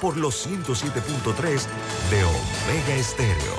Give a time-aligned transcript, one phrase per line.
[0.00, 1.66] por los 107.3
[2.10, 3.56] de Omega Estéreo.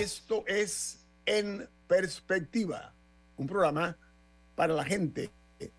[0.00, 2.94] Esto es En Perspectiva,
[3.36, 3.96] un programa
[4.54, 5.30] para la gente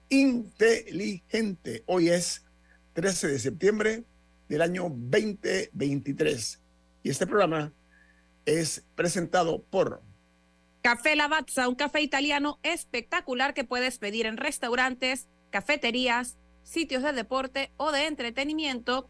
[0.10, 1.84] inteligente.
[1.86, 2.46] Hoy es
[2.94, 4.04] 13 de septiembre
[4.48, 6.62] del año 2023
[7.04, 7.74] y este programa
[8.46, 10.02] es presentado por
[10.82, 17.72] Café Lavazza, un café italiano espectacular que puedes pedir en restaurantes, cafeterías, sitios de deporte
[17.78, 19.10] o de entretenimiento.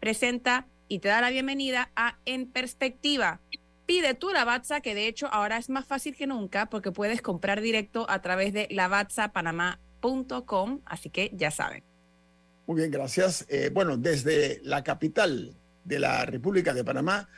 [0.00, 3.40] Presenta y te da la bienvenida a En Perspectiva.
[3.86, 7.60] Pide tu Lavazza, que de hecho ahora es más fácil que nunca porque puedes comprar
[7.62, 9.80] directo a través de Lavazza Panamá
[10.44, 11.82] Com, así que ya saben.
[12.66, 13.46] Muy bien, gracias.
[13.48, 17.28] Eh, bueno, desde la capital de la República de Panamá,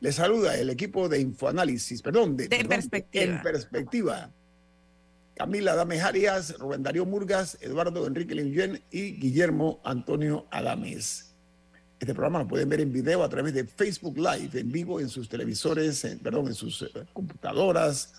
[0.00, 3.24] le saluda el equipo de Infoanálisis, perdón, de, perspectiva.
[3.24, 4.30] En perspectiva.
[5.34, 11.34] Camila Adames Arias, Rubén Darío Murgas, Eduardo Enrique Linguyen y Guillermo Antonio Adames.
[11.98, 15.08] Este programa lo pueden ver en video a través de Facebook Live, en vivo en
[15.08, 18.14] sus televisores, perdón, en sus eh, computadoras,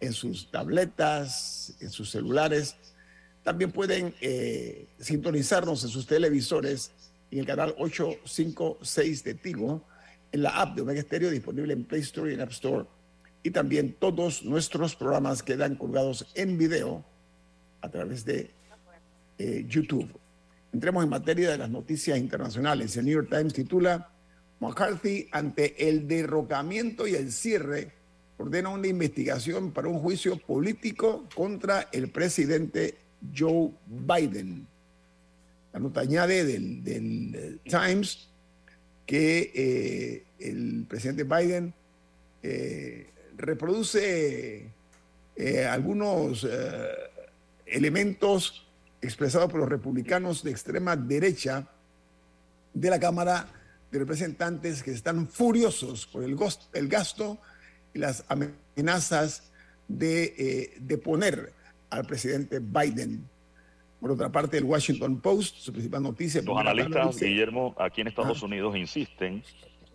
[0.00, 2.76] en sus tabletas, en sus celulares
[3.48, 6.90] también pueden eh, sintonizarnos en sus televisores
[7.30, 9.86] en el canal 856 de Tigo,
[10.32, 12.84] en la app de Omega Stereo disponible en Play Store y en App Store.
[13.42, 17.02] Y también todos nuestros programas quedan colgados en video
[17.80, 18.50] a través de
[19.38, 20.10] eh, YouTube.
[20.70, 22.98] Entremos en materia de las noticias internacionales.
[22.98, 24.10] El New York Times titula
[24.60, 27.92] McCarthy ante el derrocamiento y el cierre
[28.36, 34.66] ordena una investigación para un juicio político contra el presidente Joe Biden.
[35.72, 36.82] La nota añade del,
[37.34, 38.28] eh, Times
[39.06, 41.74] que eh, el presidente Biden
[42.42, 44.70] eh, reproduce
[45.70, 46.44] algunos
[47.64, 48.66] elementos
[49.00, 51.68] expresados por los republicanos de extrema derecha
[52.74, 53.48] de la Cámara
[53.92, 56.36] de Representantes que están furiosos por el,
[56.72, 57.38] el gasto
[57.94, 59.44] y las amenazas
[59.86, 61.52] de, de poner
[61.90, 63.28] al presidente Biden.
[64.00, 66.40] Por otra parte, el Washington Post, su principal noticia.
[66.42, 69.42] Los analistas, Guillermo, aquí en Estados Unidos insisten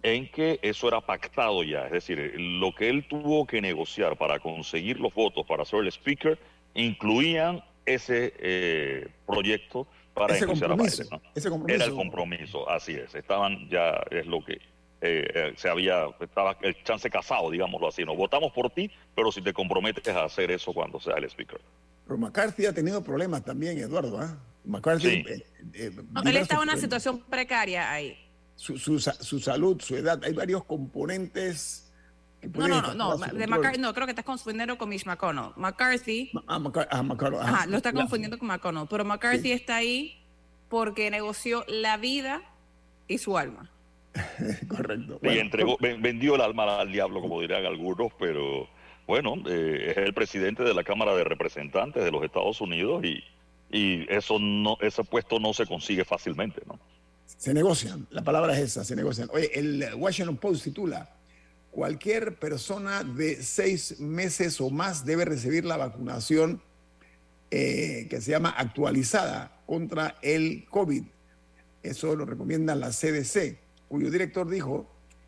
[0.02, 4.38] en que eso era pactado ya, es decir, lo que él tuvo que negociar para
[4.40, 6.38] conseguir los votos para ser el speaker
[6.74, 11.04] incluían ese eh, proyecto para ese compromiso,
[11.34, 11.76] ese compromiso.
[11.76, 13.16] Era el compromiso, así es.
[13.16, 14.60] Estaban ya, es lo que
[15.06, 18.06] eh, eh, se había, estaba el chance casado, digámoslo así.
[18.06, 21.60] No votamos por ti, pero si te comprometes a hacer eso cuando sea el speaker.
[22.08, 24.18] Pero McCarthy ha tenido problemas también, Eduardo.
[24.18, 24.38] ¿ah?
[24.64, 25.26] McCarthy.
[25.28, 25.92] Eh, eh,
[26.26, 28.18] él está en una situación precaria ahí.
[28.56, 30.24] Su, su, su, salud, su edad.
[30.24, 31.92] Hay varios componentes.
[32.42, 35.52] no, no, no, no, de McCarthy, no, creo que estás confundiendo con Mitch McConnell.
[35.58, 36.32] McCarthy.
[36.48, 37.42] Ah, ah McConnell.
[37.42, 38.88] Ajá, lo está confundiendo con McConnell.
[38.90, 40.24] Pero McCarthy está ahí
[40.70, 42.42] porque negoció la vida
[43.10, 43.73] y su alma.
[44.68, 45.20] Correcto.
[45.24, 48.68] y entregó, vendió el alma al diablo, como dirían algunos, pero
[49.08, 53.24] bueno, eh, es el presidente de la Cámara de Representantes de los Estados Unidos y,
[53.72, 56.80] y eso no, ese puesto no se consigue fácilmente, ¿no?
[57.26, 59.30] Se negocian, la palabra es esa, se negocian.
[59.34, 61.10] Oye, el Washington Post titula,
[61.72, 66.62] cualquier persona de seis meses o más debe recibir la vacunación
[67.50, 71.04] eh, que se llama actualizada contra el COVID.
[71.82, 73.58] Eso lo recomienda la CDC,
[73.94, 74.88] cuyo director dijo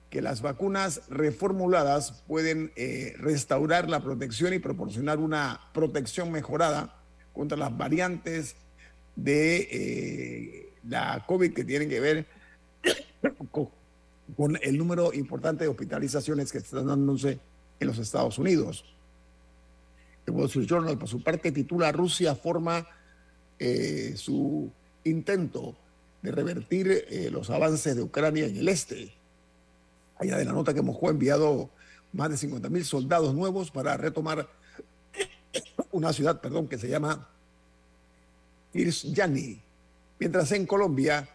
[0.09, 6.95] que las vacunas reformuladas pueden eh, restaurar la protección y proporcionar una protección mejorada
[7.31, 8.55] contra las variantes
[9.15, 12.25] de eh, la COVID que tienen que ver
[13.51, 17.37] con, el número importante de hospitalizaciones que están dándose
[17.79, 18.83] en los Estados Unidos.
[20.25, 22.87] El Wall Street Journal, por su parte, titula Rusia forma
[23.59, 24.71] eh, su
[25.03, 25.77] intento
[26.25, 29.13] de revertir los avances de Ucrania en el este
[30.17, 31.69] allá de la nota que Moscú ha enviado
[32.13, 34.49] más de 50 mil soldados nuevos para retomar
[35.91, 37.29] una ciudad, perdón, que se llama
[38.73, 39.61] Yani.
[40.19, 41.29] Mientras en Colombia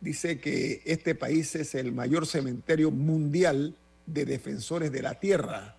[0.00, 3.74] dice que este país es el mayor cementerio mundial
[4.06, 5.76] de defensores de la tierra.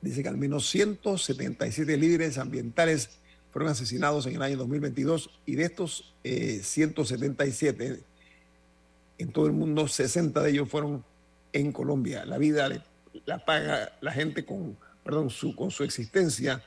[0.00, 3.10] Dice que al menos 177 líderes ambientales
[3.52, 8.00] fueron asesinados en el año 2022 y de estos 177 eh,
[9.18, 11.04] en todo el mundo, 60 de ellos fueron
[11.52, 12.24] en Colombia.
[12.24, 12.68] La vida
[13.26, 16.62] la paga la gente con, perdón, su, con su existencia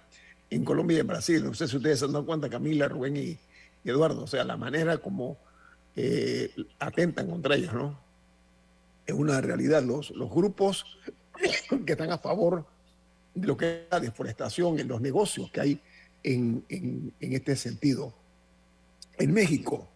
[0.50, 1.44] en Colombia y en Brasil.
[1.44, 3.38] No sé si ustedes se han dado cuenta, Camila, Rubén y,
[3.84, 5.38] Eduardo, o sea, la manera como
[5.96, 8.00] eh, atentan contra ellos, ¿no?
[9.06, 9.84] Es una realidad.
[9.84, 10.86] Los, los grupos
[11.86, 12.66] que están a favor
[13.34, 15.82] de lo que es la deforestación, en los negocios que hay
[16.26, 18.14] en, en, este sentido.
[19.18, 19.88] En México,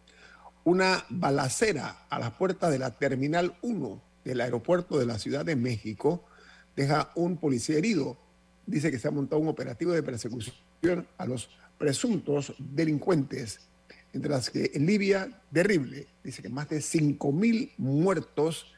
[0.63, 5.55] una balacera a las puertas de la Terminal 1 del aeropuerto de la Ciudad de
[5.55, 6.23] México
[6.75, 8.17] deja un policía herido.
[8.67, 11.49] Dice que se ha montado un operativo de persecución a los
[11.79, 13.61] presuntos delincuentes.
[14.13, 18.71] Mientras que en Libia, terrible, dice que más de 5.000 muertos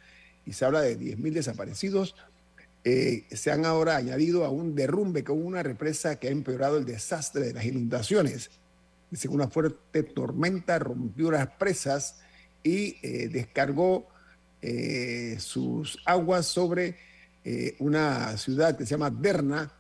[0.46, 2.16] y se habla de 10.000 desaparecidos
[2.84, 6.86] eh, se han ahora añadido a un derrumbe con una represa que ha empeorado el
[6.86, 8.50] desastre de las inundaciones.
[9.12, 12.22] Dice que una fuerte tormenta rompió las presas
[12.64, 14.08] y eh, descargó
[14.62, 16.98] eh, sus aguas sobre
[17.80, 19.74] una ciudad que se llama Derna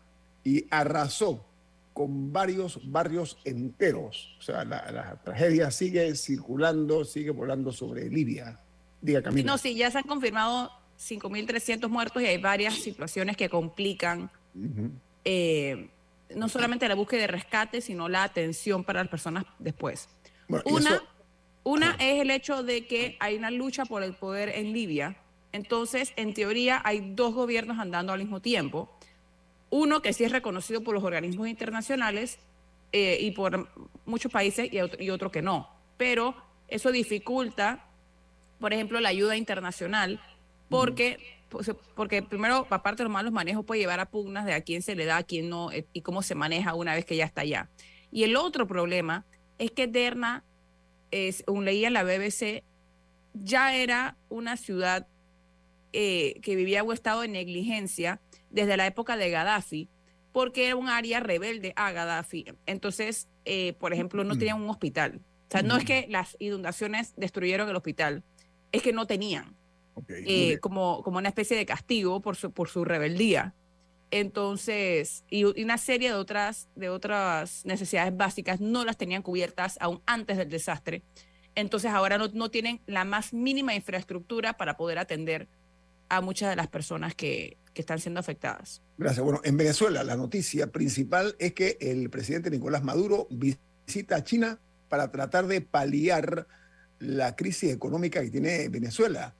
[0.43, 1.45] y arrasó
[1.93, 4.35] con varios barrios enteros.
[4.39, 8.59] O sea, la, tragedia sigue circulando, sigue volando sobre Libia.
[8.99, 9.51] Diga Camila.
[9.51, 10.71] No, sí, ya se han confirmado
[11.01, 14.29] 5.300 muertos y hay varias situaciones que complican
[15.25, 15.89] eh,
[16.35, 20.07] no solamente la búsqueda de rescate, sino la atención para las personas después.
[20.65, 21.01] una
[21.63, 25.17] una es el hecho de que hay una lucha por el poder en Libia.
[25.51, 28.89] Entonces, en teoría, hay dos gobiernos andando al mismo tiempo.
[29.69, 32.39] Uno que sí es reconocido por los organismos internacionales
[32.91, 33.69] eh, y por
[34.05, 35.69] muchos países y y otro que no.
[35.97, 36.35] Pero
[36.67, 37.85] eso dificulta,
[38.59, 40.19] por ejemplo, la ayuda internacional
[40.71, 41.19] porque,
[41.49, 44.81] pues, porque primero, aparte de los malos manejos, puede llevar a pugnas de a quién
[44.81, 47.25] se le da, a quién no, eh, y cómo se maneja una vez que ya
[47.25, 47.69] está allá.
[48.11, 49.25] Y el otro problema
[49.59, 50.43] es que Derna,
[51.11, 52.63] es, un leía en la BBC,
[53.33, 55.07] ya era una ciudad
[55.93, 59.89] eh, que vivía un estado de negligencia desde la época de Gaddafi,
[60.31, 62.45] porque era un área rebelde a Gaddafi.
[62.65, 65.21] Entonces, eh, por ejemplo, no tenían un hospital.
[65.49, 68.23] O sea, no es que las inundaciones destruyeron el hospital,
[68.71, 69.57] es que no tenían.
[70.07, 73.53] Eh, como, como una especie de castigo por su, por su rebeldía.
[74.09, 80.01] Entonces, y, una serie de otras, de otras necesidades básicas no las tenían cubiertas aún
[80.05, 81.03] antes del desastre.
[81.55, 85.47] Entonces, ahora no, no tienen la más mínima infraestructura para poder atender
[86.09, 88.81] a muchas de las personas que, que están siendo afectadas.
[88.97, 89.23] Gracias.
[89.23, 94.59] Bueno, en Venezuela la noticia principal es que el presidente Nicolás Maduro visita a China
[94.89, 96.47] para tratar de paliar
[96.99, 99.35] la crisis económica que tiene Venezuela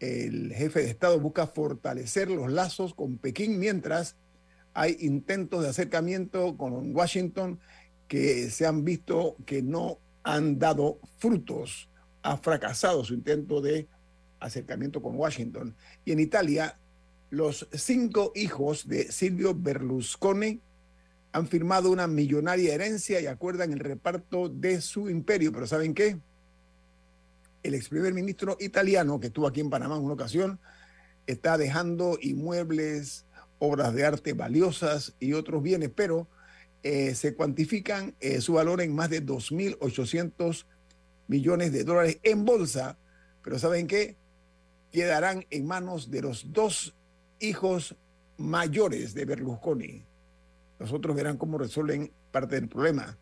[0.00, 4.16] el jefe de Estado busca fortalecer los lazos con Pekín mientras
[4.74, 7.58] hay intentos de acercamiento con Washington
[8.06, 11.88] que se han visto que no han dado frutos.
[12.22, 13.88] Ha fracasado su intento de
[14.40, 15.74] acercamiento con Washington.
[16.04, 16.78] Y en Italia,
[17.30, 20.60] los cinco hijos de Silvio Berlusconi
[21.32, 25.52] han firmado una millonaria herencia y acuerdan el reparto de su imperio.
[25.52, 26.18] Pero ¿saben qué?
[27.62, 30.60] El ex primer ministro italiano, que estuvo aquí en Panamá en una ocasión,
[31.26, 33.26] está dejando inmuebles,
[33.58, 36.28] obras de arte valiosas y otros bienes, pero
[36.82, 40.64] eh, se cuantifican eh, su valor en más de 2.800
[41.26, 42.98] millones de dólares en bolsa.
[43.42, 44.16] Pero ¿saben qué?
[44.92, 46.94] Quedarán en manos de los dos
[47.40, 47.96] hijos
[48.36, 50.04] mayores de Berlusconi.
[50.78, 53.18] Los otros verán cómo resuelven parte del problema.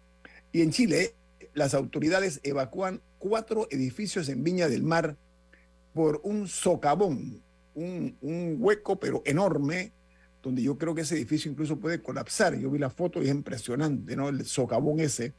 [0.52, 1.14] Y en Chile,
[1.56, 5.16] las autoridades evacúan cuatro edificios en Viña del Mar
[5.94, 7.42] por un socavón,
[7.75, 9.92] un, hueco pero enorme,
[10.42, 12.54] donde yo creo que ese edificio incluso puede colapsar.
[12.58, 14.28] Yo vi la foto y es impresionante, ¿no?
[14.28, 15.32] El socavón ese.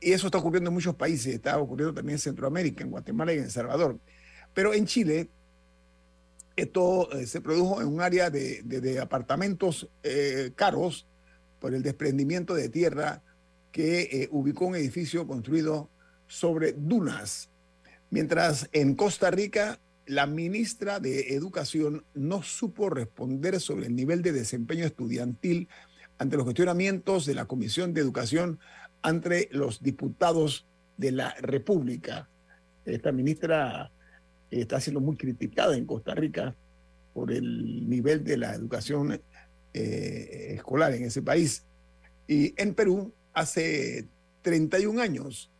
[0.00, 3.38] Y eso está ocurriendo en muchos países, está ocurriendo también en Centroamérica, en Guatemala y
[3.38, 4.00] en El Salvador.
[4.52, 5.30] Pero en Chile,
[6.56, 11.06] esto eh, se produjo en un área de, apartamentos eh, caros
[11.60, 13.22] por el desprendimiento de tierra
[13.72, 15.90] que eh, ubicó un edificio construido
[16.26, 17.50] sobre dunas.
[18.10, 24.32] Mientras en Costa Rica, la ministra de Educación no supo responder sobre el nivel de
[24.32, 25.68] desempeño estudiantil
[26.18, 28.58] ante los cuestionamientos de la Comisión de Educación
[29.04, 32.28] entre los diputados de la República.
[32.84, 33.90] Esta ministra
[34.50, 36.54] está siendo muy criticada en Costa Rica
[37.14, 39.20] por el nivel de la educación
[39.72, 41.64] eh, escolar en ese país.
[42.26, 44.06] Y en Perú, hace
[44.42, 45.50] 31 años,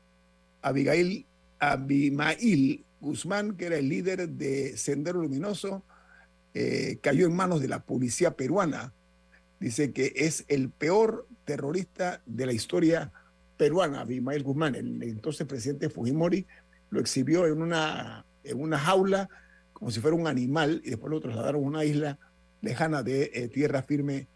[0.63, 1.27] Abigail,
[1.59, 5.83] Abimail Guzmán, que era el líder de Sendero Luminoso,
[6.55, 8.93] eh, cayó en manos de la policía peruana.
[9.59, 13.13] Dice que es el peor terrorista de la historia
[13.57, 14.75] peruana, Abimael Guzmán.
[14.75, 16.47] El entonces presidente Fujimori
[16.91, 19.29] lo exhibió en una, en una jaula
[19.73, 22.19] como si fuera un animal y después lo trasladaron a una isla
[22.61, 24.29] lejana de eh, tierra firme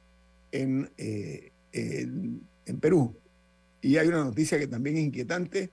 [0.52, 3.14] eh, en, en, Perú.
[3.84, 5.70] Y hay una noticia que también es inquietante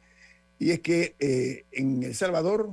[0.59, 1.15] y es que
[1.71, 2.69] en El Salvador,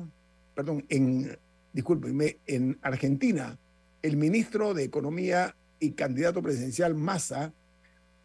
[0.53, 1.39] perdón, en
[1.73, 3.57] discúlpenme, en Argentina,
[4.03, 7.53] el ministro de Economía y candidato presidencial Massa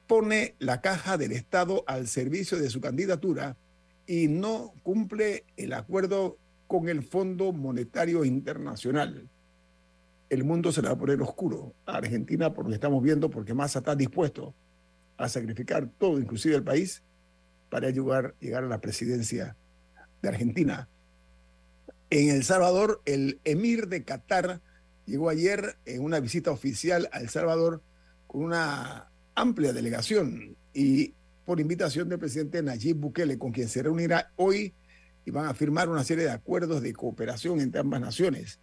[0.08, 3.58] pone la caja del Estado al servicio de su candidatura
[4.08, 9.30] y no cumple el acuerdo con el Fondo Monetario Internacional.
[10.32, 13.30] El mundo se le va a poner oscuro a Argentina por lo que estamos viendo,
[13.30, 14.56] porque Massa está dispuesto
[15.26, 17.04] a sacrificar todo, inclusive el país,
[17.70, 19.56] para llegar, llegar a la presidencia
[20.22, 20.90] de Argentina.
[22.10, 24.62] En El Salvador, el emir de Qatar
[25.06, 27.82] llegó ayer en una visita oficial a El Salvador
[28.28, 31.14] con una amplia delegación y
[31.46, 34.74] por invitación del presidente Nayib Bukele, con quien se reunirá hoy
[35.26, 38.60] y van a firmar una serie de acuerdos de cooperación entre ambas naciones.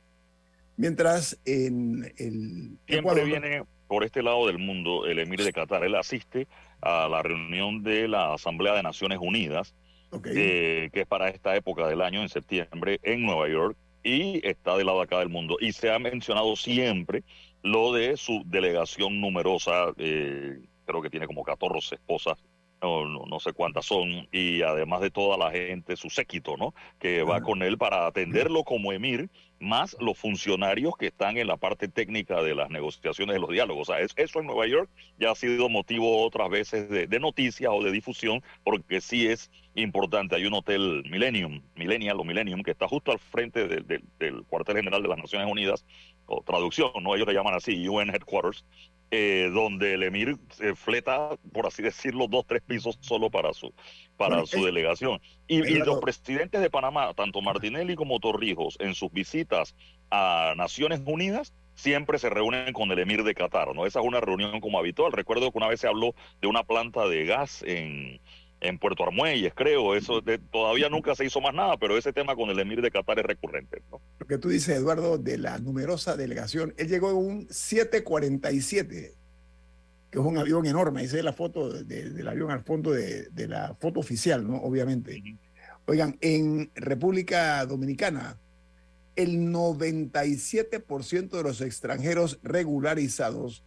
[0.76, 2.78] Mientras en el...
[2.86, 5.82] Siempre viene por este lado del mundo el emir de Qatar.
[5.82, 6.46] Él asiste
[6.80, 9.74] a la reunión de la Asamblea de Naciones Unidas
[10.22, 14.86] que es para esta época del año, en septiembre, en Nueva York, y está del
[14.86, 15.56] lado acá del mundo.
[15.60, 17.24] Y se ha mencionado siempre
[17.62, 22.38] lo de su delegación numerosa, eh, creo que tiene como 14 esposas
[22.82, 26.74] no, no, sé cuántas son, y además de toda la gente, su séquito, ¿no?
[26.98, 31.58] Que va con él para atenderlo como emir, más los funcionarios que están en la
[31.58, 33.88] parte técnica de las negociaciones de los diálogos.
[33.88, 37.70] O sea, eso en Nueva York ya ha sido motivo otras veces de, de noticias
[37.72, 40.36] o de difusión, porque sí es importante.
[40.36, 45.02] Hay un hotel Millennium, Millennial o Millennium, que está justo al frente del cuartel general
[45.02, 45.84] de las Naciones Unidas,
[46.26, 47.14] o traducción, ¿no?
[47.14, 48.64] Ellos le llaman así, UN Headquarters,
[49.10, 53.72] eh, donde el emir se fleta, por así decirlo, dos, tres pisos solo para su,
[54.16, 55.20] para su delegación.
[55.48, 59.74] Y, los presidentes de Panamá, tanto Martinelli como Torrijos, en sus visitas
[60.10, 63.86] a Naciones Unidas, siempre se reúnen con el emir de Qatar, ¿no?
[63.86, 65.12] Esa es una reunión como habitual.
[65.12, 68.20] Recuerdo que una vez se habló de una planta de gas en,
[68.60, 69.94] en Puerto Armuelles, creo.
[69.94, 73.18] Eso todavía nunca se hizo más nada, pero ese tema con el emir de Qatar
[73.18, 73.82] es recurrente.
[73.90, 74.00] ¿no?
[74.18, 79.14] Lo que tú dices, Eduardo, de la numerosa delegación, él llegó en un 747,
[80.10, 81.02] que es un avión enorme.
[81.02, 84.56] Esa es la foto del avión al fondo de, la foto oficial, ¿no?
[84.56, 85.22] Obviamente.
[85.86, 88.38] Oigan, en República Dominicana,
[89.16, 93.64] el 97% de los extranjeros regularizados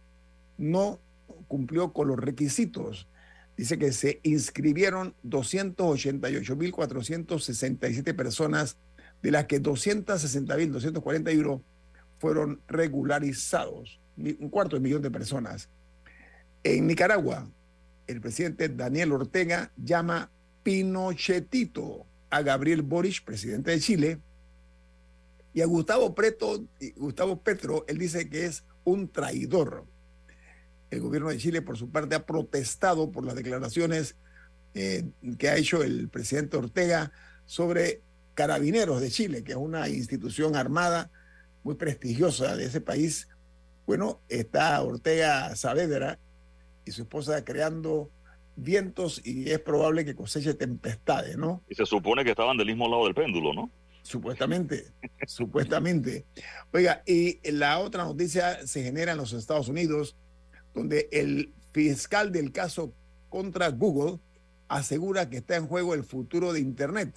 [0.56, 1.00] no
[1.48, 3.08] cumplió con los requisitos
[3.56, 8.76] dice que se inscribieron 288.467 personas,
[9.22, 11.62] de las que 260.241
[12.18, 15.68] fueron regularizados, un cuarto de millón de personas.
[16.62, 17.48] En Nicaragua,
[18.06, 20.30] el presidente Daniel Ortega llama
[20.62, 24.18] Pinochetito a Gabriel Boric, presidente de Chile,
[25.54, 26.64] y a Gustavo, Preto,
[26.96, 29.86] Gustavo Petro, él dice que es un traidor.
[30.94, 34.14] El gobierno de Chile, por su parte, ha protestado por las declaraciones
[34.74, 35.04] eh,
[35.38, 37.12] que ha hecho el presidente Ortega
[37.46, 38.00] sobre
[38.34, 41.10] Carabineros de Chile, que es una institución armada
[41.64, 43.28] muy prestigiosa de ese país.
[43.86, 46.18] Bueno, está Ortega Saavedra
[46.84, 48.10] y su esposa creando
[48.56, 51.62] vientos y es probable que coseche tempestades, ¿no?
[51.68, 53.70] Y se supone que estaban del mismo lado del péndulo, ¿no?
[54.02, 54.92] Supuestamente,
[55.26, 56.24] supuestamente.
[56.72, 60.14] Oiga, y la otra noticia se genera en los Estados Unidos
[60.74, 62.92] donde el fiscal del caso
[63.28, 64.18] contra Google
[64.68, 67.14] asegura que está en juego el futuro de Internet.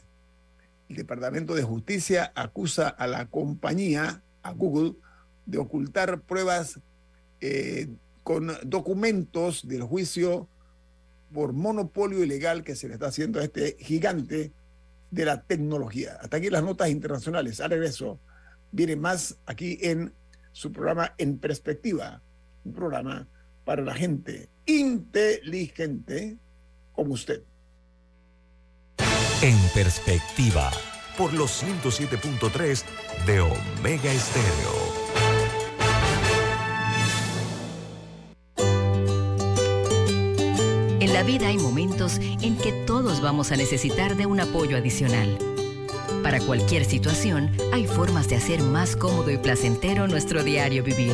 [0.89, 4.95] El Departamento de Justicia acusa a la compañía, a Google,
[5.45, 6.79] de ocultar pruebas
[7.41, 7.89] eh,
[8.23, 10.47] con documentos del juicio
[11.33, 14.51] por monopolio ilegal que se le está haciendo a este gigante
[15.11, 16.17] de la tecnología.
[16.21, 17.59] Hasta aquí las notas internacionales.
[17.61, 18.19] A regreso
[18.71, 20.13] viene más aquí en
[20.51, 22.21] su programa En Perspectiva,
[22.65, 23.27] un programa
[23.67, 26.37] para la gente inteligente
[26.93, 27.43] como usted.
[29.41, 30.71] En perspectiva,
[31.17, 32.83] por los 107.3
[33.25, 34.87] de Omega Estéreo.
[41.01, 45.37] En la vida hay momentos en que todos vamos a necesitar de un apoyo adicional.
[46.23, 51.13] Para cualquier situación, hay formas de hacer más cómodo y placentero nuestro diario vivir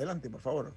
[0.00, 0.74] Adelante, por favor.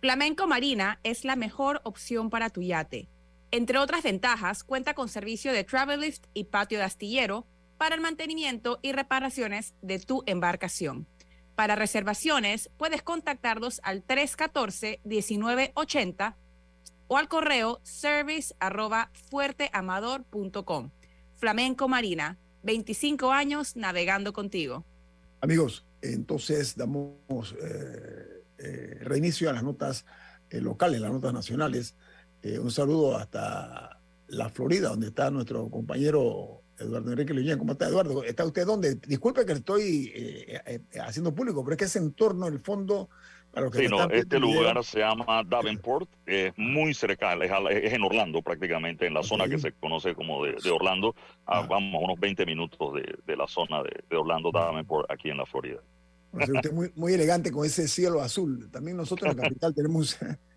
[0.00, 3.10] Flamenco Marina es la mejor opción para tu yate.
[3.50, 8.00] Entre otras ventajas, cuenta con servicio de travel lift y patio de astillero para el
[8.00, 11.06] mantenimiento y reparaciones de tu embarcación.
[11.56, 16.36] Para reservaciones, puedes contactarlos al 314-1980
[17.06, 18.54] o al correo service
[19.30, 20.90] fuerteamador.com.
[21.34, 24.86] Flamenco Marina, 25 años navegando contigo.
[25.42, 30.04] Amigos, entonces damos eh, eh, reinicio a las notas
[30.50, 31.96] eh, locales, las notas nacionales.
[32.60, 37.58] un saludo hasta la Florida, donde está nuestro compañero Eduardo Enrique Luñán.
[37.58, 38.22] ¿Cómo está, Eduardo?
[38.22, 38.94] ¿Está usted dónde?
[39.06, 40.12] Disculpe que estoy
[41.00, 43.08] haciendo público, pero es que ese entorno, el fondo,
[43.72, 49.14] sí, no, este lugar se llama Davenport, es muy cerca, es, en Orlando prácticamente, en
[49.14, 51.14] la zona que se conoce como de, Orlando,
[51.46, 51.66] ah.
[51.68, 52.94] vamos a unos 20 minutos
[53.26, 55.80] de, la zona de, Orlando, Davenport, aquí en la Florida.
[56.32, 58.68] Usted muy, muy elegante con ese cielo azul.
[58.70, 60.18] También nosotros en la capital tenemos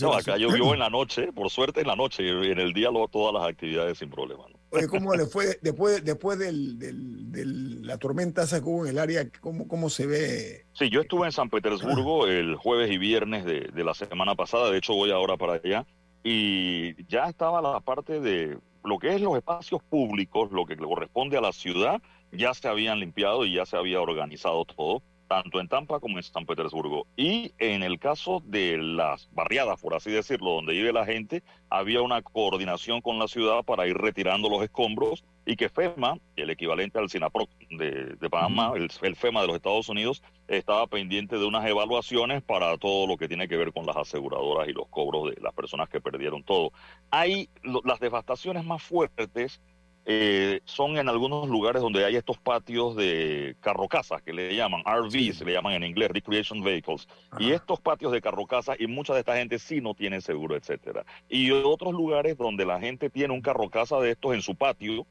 [0.00, 2.90] no, acá llovió en la noche, por suerte en la noche, y en el día
[2.90, 4.44] lo, todas las actividades sin problema.
[4.70, 7.44] Oye, ¿cómo le fue después, después del, de
[7.86, 9.28] la tormenta esa que hubo en el área?
[9.40, 10.66] ¿Cómo, cómo se ve?
[10.72, 14.70] Sí, yo estuve en San Petersburgo el jueves y viernes de, de la semana pasada,
[14.70, 15.86] de hecho voy ahora para allá,
[16.24, 21.36] y ya estaba la parte de lo que es los espacios públicos, lo que corresponde
[21.36, 22.00] a la ciudad,
[22.32, 26.22] ya se habían limpiado y ya se había organizado todo tanto en Tampa como en
[26.22, 27.06] San Petersburgo.
[27.16, 32.02] Y en el caso de las barriadas, por así decirlo, donde vive la gente, había
[32.02, 36.98] una coordinación con la ciudad para ir retirando los escombros y que FEMA, el equivalente
[36.98, 42.42] al SINAPROC de, Panamá, el, FEMA de los Estados Unidos, estaba pendiente de unas evaluaciones
[42.42, 45.54] para todo lo que tiene que ver con las aseguradoras y los cobros de las
[45.54, 46.72] personas que perdieron todo.
[47.10, 47.48] Hay
[47.84, 49.60] las devastaciones más fuertes
[50.08, 55.38] eh, son en algunos lugares donde hay estos patios de carrocasas que le llaman RVs,
[55.38, 57.08] se le llaman en inglés Recreation Vehicles.
[57.40, 61.04] Y estos patios de carrocasas, y mucha de esta gente sí no tiene seguro, etcétera.
[61.28, 65.08] Y otros lugares donde la gente tiene un carrocasa de estos en su patio,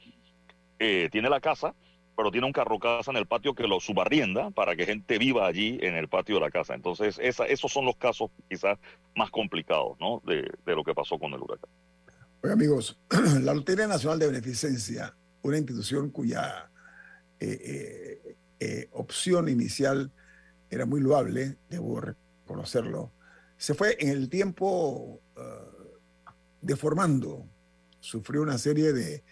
[0.79, 1.75] eh, tiene la casa,
[2.15, 5.77] pero tiene un carrocasa en el patio que lo subarrienda para que gente viva allí
[5.81, 6.73] en el patio de la casa.
[6.73, 8.79] Entonces, esa, esos son los casos quizás
[9.13, 10.21] más complicados ¿no?
[10.25, 11.69] de, de lo que pasó con el huracán
[12.43, 12.99] amigos,
[13.41, 16.69] la Lotería Nacional de Beneficencia, una institución cuya
[17.39, 20.11] eh, eh, eh, opción inicial
[20.69, 23.11] era muy loable, debo reconocerlo,
[23.57, 25.21] se fue en el tiempo
[26.61, 27.47] deformando,
[27.99, 29.23] sufrió una serie de,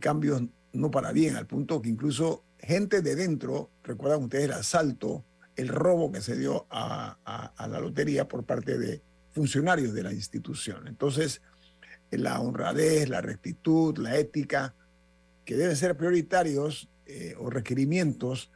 [0.00, 5.24] cambios no para bien, al punto que incluso gente de dentro, recuerdan ustedes el asalto,
[5.56, 10.86] el robo que se dio a la lotería por parte de funcionarios de la institución.
[10.86, 11.42] Entonces,
[12.18, 14.74] la honradez, la rectitud, la ética,
[15.44, 18.50] que deben ser prioritarios eh, o requerimientos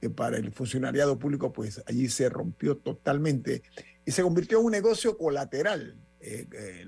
[0.00, 3.62] eh, para el funcionariado público, pues allí se rompió totalmente
[4.04, 6.84] y se convirtió en un negocio colateral eh,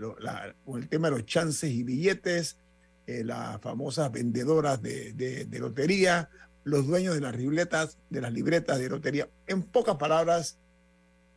[0.64, 2.58] con el tema de los chances y billetes,
[3.06, 6.30] las famosas vendedoras de, de, lotería,
[6.62, 9.28] los dueños de las libretas, de las libretas de lotería.
[9.46, 10.56] En pocas palabras,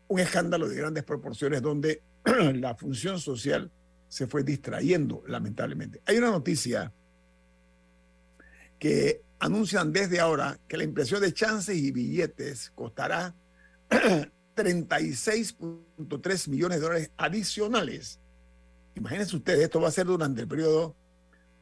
[0.07, 2.01] un escándalo de grandes proporciones donde
[2.53, 3.69] la función social
[4.07, 6.01] se fue distrayendo, lamentablemente.
[6.05, 6.93] Hay una noticia
[8.79, 13.35] que anuncian desde ahora que la impresión de chances y billetes costará
[14.55, 18.19] 36.3 millones de dólares adicionales.
[18.95, 20.95] Imagínense ustedes, esto va a ser durante el periodo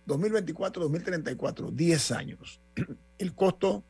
[0.08, 2.62] 2024-2034, 10 años.
[3.18, 3.84] El costo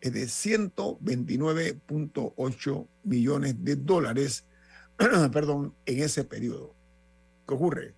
[0.00, 4.44] es de 129.8 millones de dólares,
[5.32, 6.74] perdón, en ese periodo.
[7.50, 7.94] ¿Qué ocurre?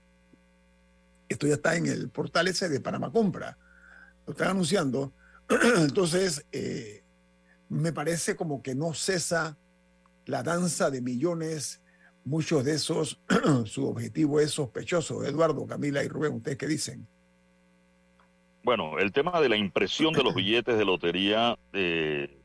[1.28, 3.58] Esto ya está en el portal ese de Panamá Compra.
[4.26, 5.12] Lo están anunciando.
[5.76, 7.04] Entonces, eh,
[7.68, 9.58] me parece como que no cesa
[10.24, 11.82] la danza de millones.
[12.24, 13.20] Muchos de esos,
[13.66, 15.22] su objetivo es sospechoso.
[15.22, 17.06] Eduardo, Camila y Rubén, ¿ustedes qué dicen?
[18.62, 22.40] Bueno, el tema de la impresión de los billetes de lotería, eh,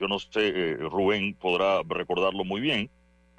[0.00, 2.90] yo no sé, eh, Rubén podrá recordarlo muy bien,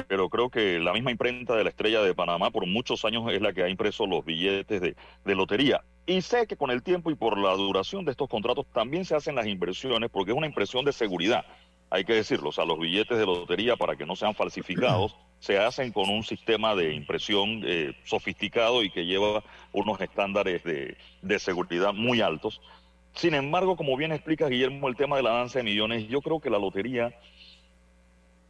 [0.07, 3.41] pero creo que la misma imprenta de la Estrella de Panamá por muchos años es
[3.41, 5.83] la que ha impreso los billetes de, de lotería.
[6.05, 9.15] Y sé que con el tiempo y por la duración de estos contratos también se
[9.15, 11.45] hacen las inversiones porque es una impresión de seguridad
[11.91, 15.59] hay que decirlo, o sea, los billetes de lotería para que no sean falsificados se
[15.59, 21.39] hacen con un sistema de impresión eh, sofisticado y que lleva unos estándares de, de,
[21.39, 22.61] seguridad muy altos.
[23.13, 26.39] Sin embargo, como bien explica Guillermo, el tema de la danza de millones, yo creo
[26.39, 27.13] que la lotería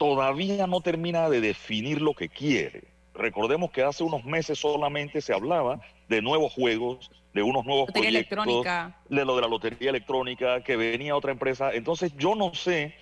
[0.02, 2.86] todavía no termina de definir lo que quiere.
[3.14, 8.10] Recordemos que hace unos meses solamente se hablaba de nuevos juegos, de unos nuevos lotería
[8.10, 8.98] proyectos, electrónica.
[9.10, 11.72] de lo de la lotería electrónica, que venía otra empresa.
[11.72, 12.96] Entonces, yo no sé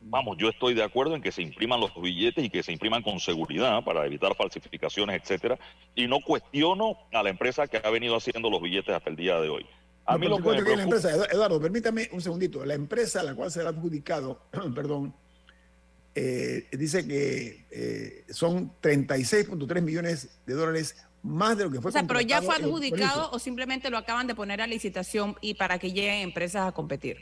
[0.00, 3.02] vamos, yo estoy de acuerdo en que se impriman los billetes y que se impriman
[3.02, 5.56] con seguridad para evitar falsificaciones, etcétera,
[5.94, 9.38] y no cuestiono a la empresa que ha venido haciendo los billetes hasta el día
[9.40, 9.66] de hoy.
[10.06, 12.64] A mí lo que me cuento que la preocupa- empresa, Eduardo, permítame un segundito.
[12.64, 14.40] La empresa a la cual se le ha adjudicado,
[14.74, 15.14] perdón,
[16.14, 21.92] eh, dice que eh, son 36.3 millones de dólares más de lo que fue O
[21.92, 25.78] sea, pero ya fue adjudicado o simplemente lo acaban de poner a licitación y para
[25.78, 27.18] que lleguen empresas a competir.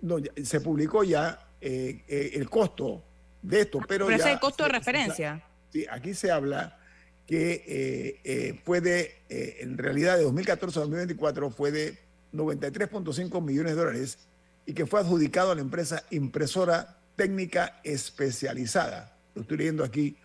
[0.00, 3.02] No, ya- se publicó ya eh, eh, el costo
[3.42, 5.42] de esto, pero, Pero ese ya es el costo de se- referencia.
[5.72, 6.78] Sí, aquí se habla
[7.26, 11.98] que eh, fue de, en realidad de 2014 a 2024 fue de
[12.32, 14.18] 93.5 millones de dólares
[14.64, 19.16] y que fue adjudicado a la empresa impresora técnica especializada.
[19.34, 20.16] Lo estoy leyendo aquí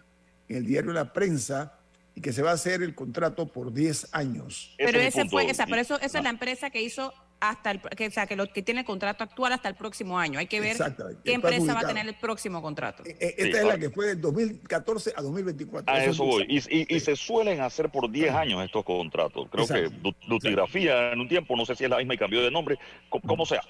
[0.49, 1.77] en el diario La Prensa
[2.15, 4.75] y que se va a hacer el contrato por 10 años.
[4.77, 7.71] Pero ese fue, o sea, por Y- eso esa es la empresa que hizo hasta
[7.71, 10.37] el, que, o sea, que, lo, que tiene el contrato actual hasta el próximo año.
[10.37, 10.77] Hay que ver
[11.23, 13.03] qué empresa va a tener el próximo contrato.
[13.03, 15.91] Eh, eh, Sí, Esta es la que fue del 2014 a 2024.
[15.91, 16.45] A Esos eso voy.
[16.45, 19.47] 10 Y, y- y se suelen hacer por 10 años estos contratos.
[19.49, 19.89] Creo Exacto.
[20.03, 22.77] que Dutigrafía en un tiempo, no sé si es la misma y cambió de nombre,
[23.09, 23.61] co- como sea.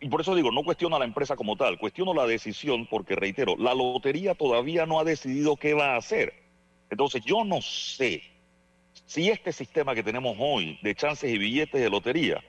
[0.00, 3.16] Y por eso digo, no cuestiono a la empresa como tal, cuestiono la decisión porque,
[3.16, 6.34] reitero, la lotería todavía no ha decidido qué va a hacer.
[6.90, 8.22] Entonces, yo no sé
[9.06, 12.42] si este sistema que tenemos hoy de chances y billetes de lotería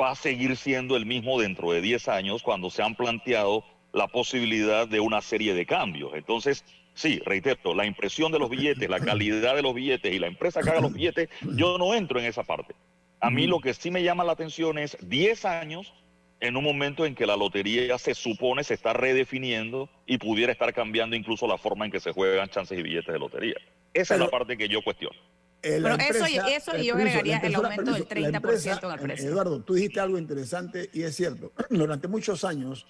[0.00, 4.06] va a seguir siendo el mismo dentro de 10 años cuando se han planteado la
[4.06, 6.12] posibilidad de una serie de cambios.
[6.14, 10.26] Entonces, sí, reitero, la impresión de los billetes, la calidad de los billetes y la
[10.26, 12.74] empresa que haga los billetes, yo no entro en esa parte.
[13.20, 15.92] A mí lo que sí me llama la atención es 10 años
[16.40, 20.72] en un momento en que la lotería se supone se está redefiniendo y pudiera estar
[20.72, 23.56] cambiando incluso la forma en que se juegan chances y billetes de lotería.
[23.92, 25.16] Esa es la parte que yo cuestiono.
[25.60, 28.30] Eh, Pero eso y- empresa- eso y eh, yo agregaría el empresa- aumento del permiso,
[28.30, 29.28] la 30% en el empresa, precio.
[29.30, 31.52] Eduardo, tú dijiste algo interesante y es cierto.
[31.70, 32.86] Durante muchos años,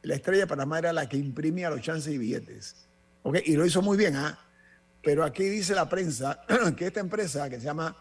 [0.00, 2.86] la Estrella de Panamá era la que imprimía los chances y billetes.
[3.22, 3.38] ¿ok?
[3.44, 4.38] Y lo hizo muy bien, ¿ah?
[5.02, 6.40] Pero aquí dice la prensa
[6.78, 7.94] que esta empresa, que se llama,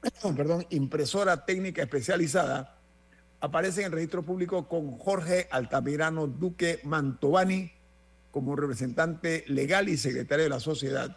[0.34, 2.75] perdón, Impresora Técnica Especializada,
[3.40, 7.70] aparece en el registro público con Jorge Altamirano Duque Mantovani
[8.30, 11.16] como representante legal y secretario de la sociedad.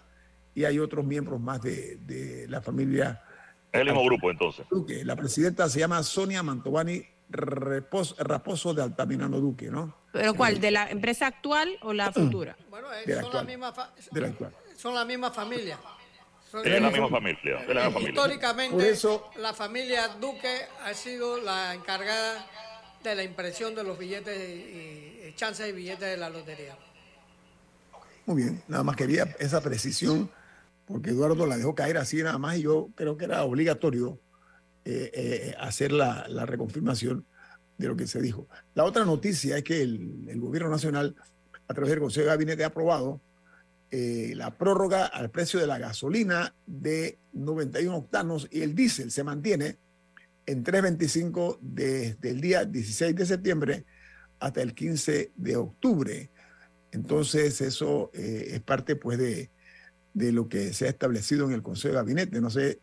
[0.55, 3.21] Y hay otros miembros más de, de la familia
[3.71, 4.65] el mismo grupo entonces.
[4.71, 5.05] Duque.
[5.05, 9.95] La presidenta se llama Sonia Mantovani Repos- Raposo de Altamirano Duque, ¿no?
[10.11, 10.59] ¿Pero cuál?
[10.59, 12.57] ¿De la empresa actual o la futura?
[12.71, 13.45] Bueno, eh, De la son, actual.
[13.45, 14.51] la misma fa- De la actual.
[14.75, 15.77] son la misma familia.
[16.51, 17.59] Son- Es la misma familia.
[17.61, 18.09] Es la misma familia.
[18.09, 22.45] Históricamente, Por eso- la familia Duque ha sido la encargada
[23.03, 26.75] de la impresión de los billetes y, y chances y billetes de la lotería.
[28.25, 30.29] Muy bien, nada más quería esa precisión,
[30.85, 34.19] porque Eduardo la dejó caer así nada más y yo creo que era obligatorio
[34.85, 37.25] eh, eh, hacer la, la reconfirmación
[37.77, 38.47] de lo que se dijo.
[38.73, 41.15] La otra noticia es que el, el gobierno nacional,
[41.67, 43.21] a través del Consejo de Gabinete, ha aprobado
[43.91, 49.23] eh, la prórroga al precio de la gasolina de 91 octanos y el diésel se
[49.23, 49.77] mantiene
[50.45, 53.85] en 3.25 desde el día 16 de septiembre
[54.39, 56.29] hasta el 15 de octubre.
[56.91, 59.49] Entonces, eso eh, es parte pues de,
[60.13, 62.41] de lo que se ha establecido en el Consejo de Gabinete.
[62.41, 62.79] No sé,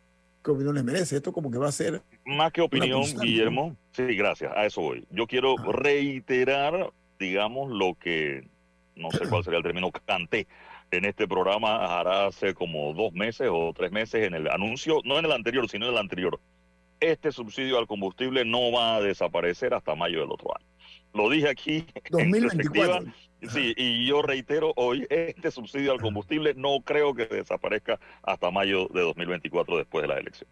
[0.47, 1.17] ¿Qué opinión les merece?
[1.17, 2.03] Esto como que va a ser...
[2.25, 5.05] Más que opinión, Guillermo, sí, gracias, a eso voy.
[5.11, 8.49] Yo quiero reiterar, digamos, lo que,
[8.95, 10.47] no sé cuál sería el término, canté
[10.91, 15.19] en este programa hará hace como dos meses o tres meses en el anuncio, no
[15.19, 16.41] en el anterior, sino en el anterior.
[17.01, 20.67] Este subsidio al combustible no va a desaparecer hasta mayo del otro año.
[21.13, 22.97] Lo dije aquí 2024.
[23.41, 28.51] En sí, y yo reitero hoy, este subsidio al combustible no creo que desaparezca hasta
[28.51, 30.49] mayo de 2024 después de la elección.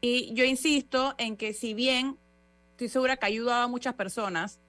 [0.00, 2.18] Y yo insisto en que si bien
[2.72, 4.60] estoy segura que ayuda a muchas personas,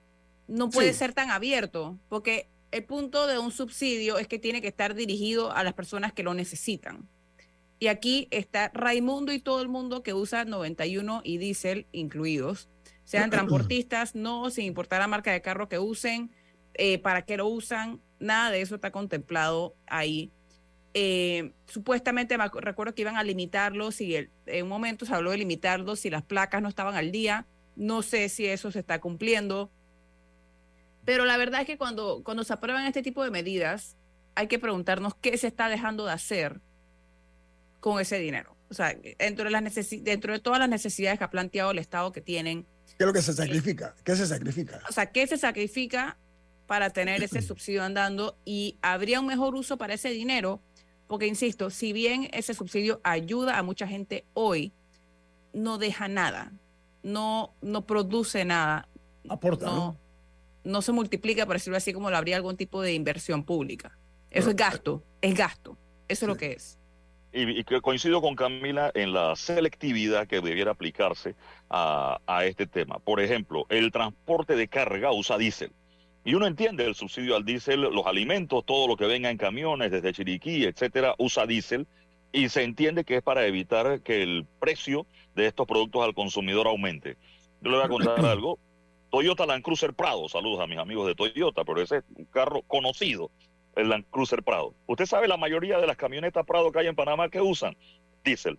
[0.46, 4.66] no puede ser tan abierto, porque el punto de un subsidio es que tiene que
[4.66, 7.08] estar dirigido a las personas que lo necesitan.
[7.78, 12.68] Y aquí está Raimundo y todo el mundo que usa 91 y diésel incluidos,
[13.04, 16.32] sean transportistas, no, sin importar la marca de carro que usen,
[16.74, 20.32] eh, para qué lo usan, nada de eso está contemplado ahí.
[20.94, 25.38] Eh, supuestamente me recuerdo que iban a limitarlo, si en un momento se habló de
[25.38, 29.70] limitarlo, si las placas no estaban al día, no sé si eso se está cumpliendo.
[31.04, 33.96] Pero la verdad es que cuando, cuando se aprueban este tipo de medidas,
[34.34, 36.60] hay que preguntarnos qué se está dejando de hacer
[37.80, 38.56] con ese dinero.
[38.70, 42.12] O sea, dentro de, las dentro de todas las necesidades que ha planteado el Estado
[42.12, 42.66] que tienen.
[42.86, 43.94] ¿Qué es lo que se sacrifica?
[44.02, 44.80] ¿Qué se sacrifica?
[44.88, 46.16] O sea, ¿qué se sacrifica
[46.66, 48.38] para tener ese subsidio andando?
[48.44, 50.62] Y habría un mejor uso para ese dinero,
[51.06, 54.72] porque, insisto, si bien ese subsidio ayuda a mucha gente hoy,
[55.52, 56.52] no deja nada,
[57.02, 58.88] no, no produce nada.
[59.28, 59.76] Aporta, ¿no?
[59.76, 60.03] no
[60.82, 63.96] se multiplica, por decirlo así, como lo habría algún tipo de inversión pública.
[64.30, 65.78] Eso es gasto, es gasto.
[66.08, 66.78] Eso es lo que es.
[67.32, 71.34] Y, y, coincido con Camila en la selectividad que debiera aplicarse
[71.68, 72.98] a, a, este tema.
[72.98, 75.72] Por ejemplo, el transporte de carga usa diésel.
[76.24, 79.90] Y uno entiende el subsidio al diésel, los alimentos, todo lo que venga en camiones
[79.90, 81.86] desde Chiriquí, etcétera, usa diésel.
[82.32, 86.66] Y se entiende que es para evitar que el precio de estos productos al consumidor
[86.66, 87.16] aumente.
[87.60, 88.58] Yo le voy a contar algo.
[89.14, 90.28] Toyota Land Cruiser Prado.
[90.28, 93.30] Saludos a mis amigos de Toyota, pero ese es un carro conocido,
[93.76, 94.74] el Land Cruiser Prado.
[94.86, 97.76] Usted sabe la mayoría de las camionetas Prado que hay en Panamá que usan
[98.24, 98.58] diésel.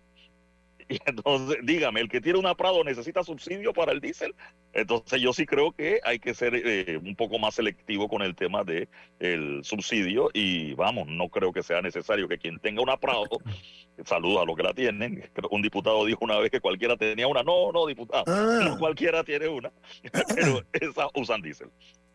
[0.96, 4.34] Y entonces, dígame, el que tiene una Prado necesita subsidio para el diésel.
[4.72, 8.36] Entonces, yo sí creo que hay que ser eh, un poco más selectivo con el
[8.36, 12.96] tema de el subsidio y vamos, no creo que sea necesario que quien tenga una
[12.96, 13.26] Prado,
[14.04, 15.28] saludos a los que la tienen.
[15.50, 17.42] Un diputado dijo una vez que cualquiera tenía una.
[17.42, 18.60] No, no, diputado, ah.
[18.62, 19.72] no cualquiera tiene una,
[20.34, 21.70] pero esa usan diésel.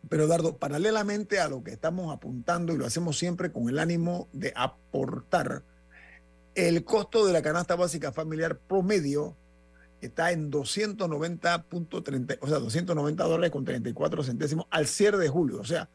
[0.08, 4.28] Pero Eduardo, paralelamente a lo que estamos apuntando y lo hacemos siempre con el ánimo
[4.32, 5.62] de aportar,
[6.54, 9.36] el costo de la canasta básica familiar promedio
[10.00, 15.60] está en 290.30, o sea, 290 dólares con 34 centésimos al cierre de julio.
[15.60, 15.88] O sea,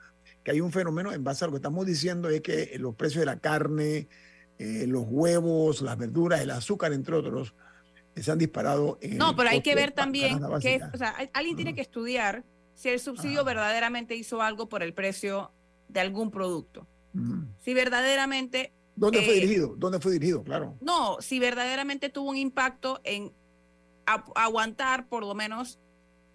[0.44, 3.20] que hay un fenómeno en base a lo que estamos diciendo es que los precios
[3.20, 4.08] de la carne,
[4.58, 7.54] eh, los huevos, las verduras, el azúcar, entre otros,
[8.16, 8.98] se han disparado.
[9.02, 12.44] En no, pero hay que ver también que, o sea, alguien tiene que estudiar
[12.74, 15.52] si el subsidio verdaderamente hizo algo por el precio
[15.90, 16.88] de algún producto.
[17.64, 19.76] Si verdaderamente ¿Dónde fue eh, dirigido?
[19.78, 20.44] ¿Dónde fue dirigido?
[20.44, 20.76] Claro.
[20.82, 23.32] No, si verdaderamente tuvo un impacto en
[24.06, 25.80] aguantar por lo menos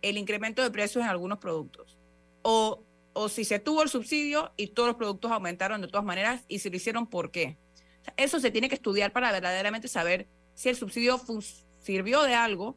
[0.00, 1.98] el incremento de precios en algunos productos.
[2.42, 6.44] O, o si se tuvo el subsidio y todos los productos aumentaron de todas maneras
[6.48, 7.58] y se lo hicieron, ¿por qué?
[8.16, 11.20] eso se tiene que estudiar para verdaderamente saber si el subsidio
[11.78, 12.76] sirvió de algo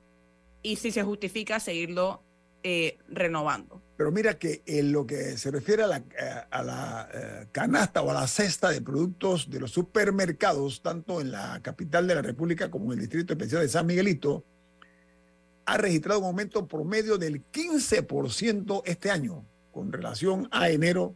[0.62, 2.24] y si se justifica seguirlo
[2.64, 3.82] eh, renovando.
[3.98, 6.04] Pero mira que en lo que se refiere a la,
[6.52, 11.32] a la eh, canasta o a la cesta de productos de los supermercados, tanto en
[11.32, 14.44] la capital de la República como en el Distrito Especial de San Miguelito,
[15.66, 21.16] ha registrado un aumento promedio del 15% este año con relación a enero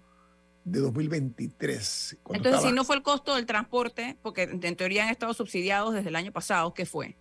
[0.63, 2.17] de 2023.
[2.31, 6.09] Entonces, si no fue el costo del transporte, porque en teoría han estado subsidiados desde
[6.09, 7.15] el año pasado, ¿qué fue?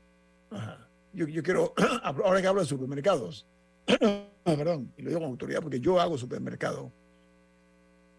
[1.13, 3.47] Yo, yo quiero, ahora que hablo de supermercados,
[4.45, 6.93] perdón, y lo digo con autoridad porque yo hago supermercado,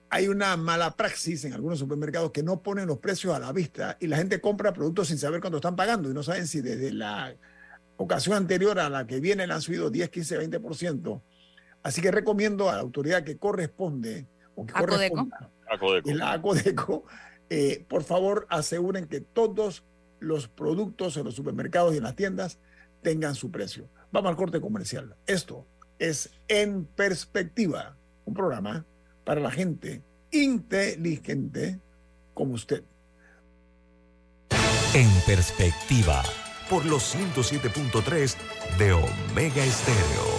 [0.10, 3.98] hay una mala praxis en algunos supermercados que no ponen los precios a la vista
[4.00, 6.92] y la gente compra productos sin saber cuánto están pagando y no saben si desde
[6.92, 7.36] la
[7.98, 11.22] ocasión anterior a la que viene han subido 10, 15, 20%.
[11.84, 15.52] Así que recomiendo a la autoridad que corresponde o que corresponda,
[16.06, 17.06] la ACODECO,
[17.50, 19.84] eh, por favor aseguren que todos
[20.20, 22.60] los productos en los supermercados y en las tiendas
[23.02, 23.88] tengan su precio.
[24.12, 25.16] Vamos al corte comercial.
[25.28, 25.66] Esto
[26.00, 27.96] es En Perspectiva,
[28.26, 28.86] un programa
[29.24, 31.80] para la gente inteligente
[32.34, 32.84] como usted.
[34.94, 36.24] En Perspectiva,
[36.70, 38.36] por los 107.3
[38.78, 40.39] de Omega Estéreo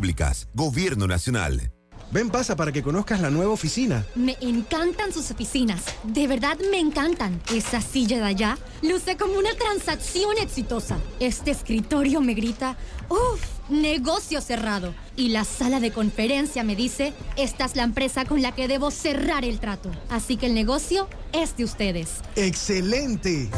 [0.00, 1.70] Públicas, Gobierno Nacional.
[2.10, 4.06] Ven, pasa para que conozcas la nueva oficina.
[4.14, 5.82] Me encantan sus oficinas.
[6.04, 7.38] De verdad me encantan.
[7.54, 10.96] Esa silla de allá luce como una transacción exitosa.
[11.20, 12.78] Este escritorio me grita,
[13.10, 14.94] uff, negocio cerrado.
[15.16, 18.90] Y la sala de conferencia me dice, esta es la empresa con la que debo
[18.90, 19.90] cerrar el trato.
[20.08, 22.22] Así que el negocio es de ustedes.
[22.36, 23.50] ¡Excelente!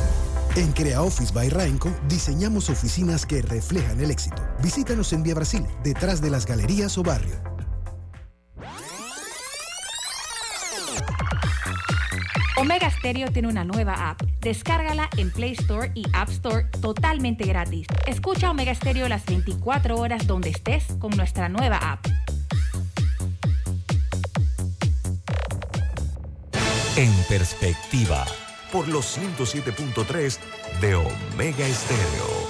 [0.54, 4.42] En Crea Office by Rainco diseñamos oficinas que reflejan el éxito.
[4.62, 7.40] Visítanos en Vía Brasil, detrás de las galerías o barrio.
[12.58, 14.20] Omega Stereo tiene una nueva app.
[14.40, 17.86] Descárgala en Play Store y App Store totalmente gratis.
[18.06, 22.06] Escucha Omega Stereo las 24 horas donde estés con nuestra nueva app.
[26.96, 28.26] En perspectiva,
[28.72, 30.38] Por los 107.3
[30.80, 32.42] de Omega Estéreo.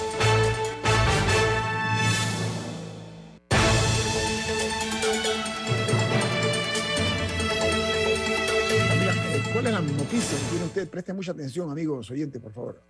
[8.94, 10.88] Eh, ¿Cuál es la noticia que tiene usted?
[10.88, 12.80] Preste mucha atención, amigos oyentes, por favor.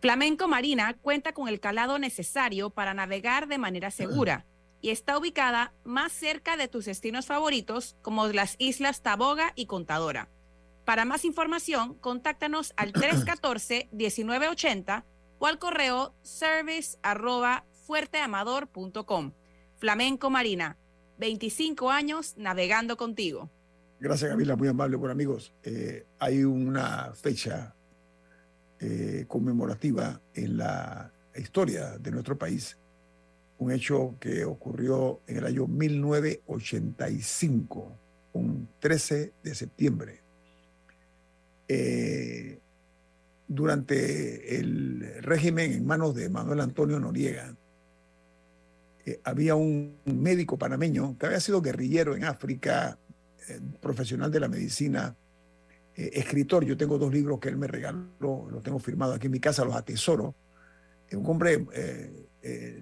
[0.00, 4.46] Flamenco Marina cuenta con el calado necesario para navegar de manera segura
[4.80, 10.28] y está ubicada más cerca de tus destinos favoritos como las islas Taboga y Contadora.
[10.88, 15.04] Para más información, contáctanos al 314-1980
[15.38, 19.32] o al correo service arroba fuerteamador.com.
[19.76, 20.78] Flamenco Marina,
[21.18, 23.50] 25 años navegando contigo.
[24.00, 25.52] Gracias, Camila, muy amable por amigos.
[25.62, 27.74] Eh, hay una fecha
[28.80, 32.78] eh, conmemorativa en la historia de nuestro país,
[33.58, 37.92] un hecho que ocurrió en el año 1985,
[38.32, 40.26] un 13 de septiembre.
[41.68, 42.58] Eh,
[43.46, 47.54] durante el régimen en manos de Manuel Antonio Noriega,
[49.04, 52.98] eh, había un médico panameño que había sido guerrillero en África,
[53.48, 55.14] eh, profesional de la medicina,
[55.94, 56.64] escritor.
[56.64, 59.64] Yo tengo dos libros que él me regaló, los tengo firmados aquí en mi casa,
[59.64, 60.32] los atesoro.
[61.08, 61.66] Es un hombre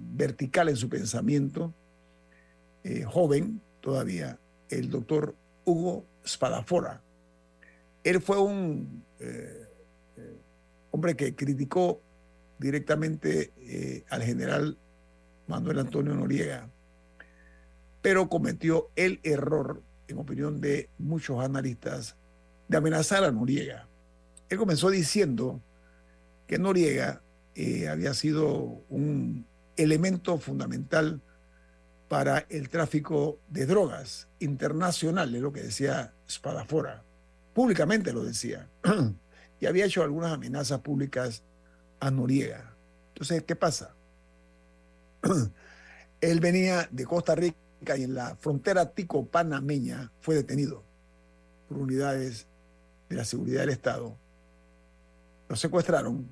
[0.03, 1.73] vertical en su pensamiento,
[3.07, 7.06] joven todavía, el doctor Hugo Spadafora.
[8.07, 9.67] Él fue un eh,
[10.17, 10.37] eh,
[10.93, 12.01] hombre que criticó
[12.57, 14.79] directamente eh, al general
[15.49, 16.71] Manuel Antonio Noriega,
[18.03, 22.17] pero cometió el error, en opinión de muchos analistas,
[22.69, 23.89] de amenazar a Noriega.
[24.51, 25.61] Él comenzó diciendo
[26.47, 27.23] que Noriega
[27.91, 31.21] había sido un elemento fundamental
[32.07, 37.06] para el tráfico de drogas internacional, es lo que decía Spadafora.
[37.57, 38.69] Públicamente lo decía.
[39.61, 41.43] y había hecho algunas amenazas públicas
[42.01, 42.77] a Noriega.
[43.09, 43.97] Entonces, ¿qué pasa?
[46.21, 50.85] Él venía de Costa Rica y en la frontera tico-panameña fue detenido
[51.67, 52.47] por unidades
[53.09, 54.19] de la seguridad del Estado.
[55.49, 56.29] Lo secuestraron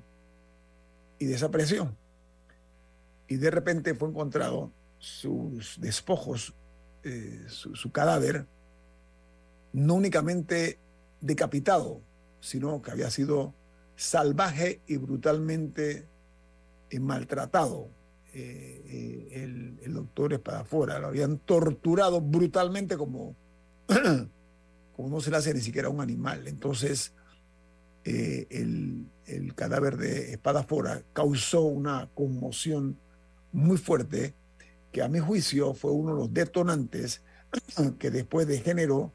[1.17, 1.91] y desapareció.
[3.27, 6.53] Y de repente fue encontrado sus despojos,
[7.01, 8.45] eh, su, su cadáver,
[9.73, 10.84] no únicamente
[11.21, 12.01] decapitado,
[12.39, 13.53] sino que había sido
[13.95, 16.07] salvaje y brutalmente
[16.89, 17.89] eh, maltratado.
[18.33, 23.35] Eh, eh, el, el doctor Espadafora lo habían torturado brutalmente como,
[24.95, 26.47] como no se le hace ni siquiera a un animal.
[26.47, 27.13] Entonces,
[28.03, 32.99] el, el cadáver de Espadafora causó una conmoción
[33.51, 34.35] muy fuerte
[34.91, 37.23] que a mi juicio fue uno de los detonantes
[37.99, 39.11] que después degeneró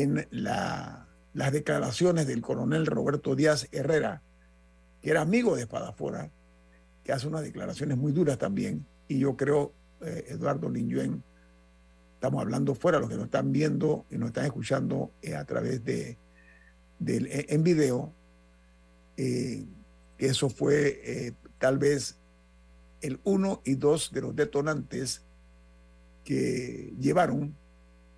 [0.00, 1.02] en la
[1.34, 4.22] las declaraciones del coronel Roberto Díaz Herrera,
[5.00, 6.30] que era amigo de Espadafora,
[7.04, 8.86] que hace unas declaraciones muy duras también.
[9.08, 9.72] Y yo creo,
[10.02, 11.22] eh, Eduardo Linyuen,
[12.14, 15.84] estamos hablando fuera, los que nos están viendo y nos están escuchando eh, a través
[15.84, 16.18] de,
[17.06, 18.12] eh, en video,
[19.16, 19.64] eh,
[20.18, 22.20] eso fue tal vez
[23.00, 25.24] el uno y dos de los detonantes
[26.24, 27.56] que llevaron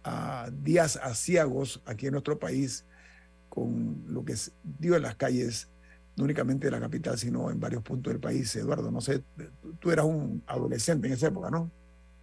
[0.04, 2.86] a días asiagos aquí en nuestro país
[3.48, 5.70] con lo que se dio en las calles,
[6.16, 8.54] no únicamente de la capital, sino en varios puntos del país.
[8.56, 9.22] Eduardo, no sé,
[9.80, 11.70] tú- eras un adolescente en esa época, ¿no?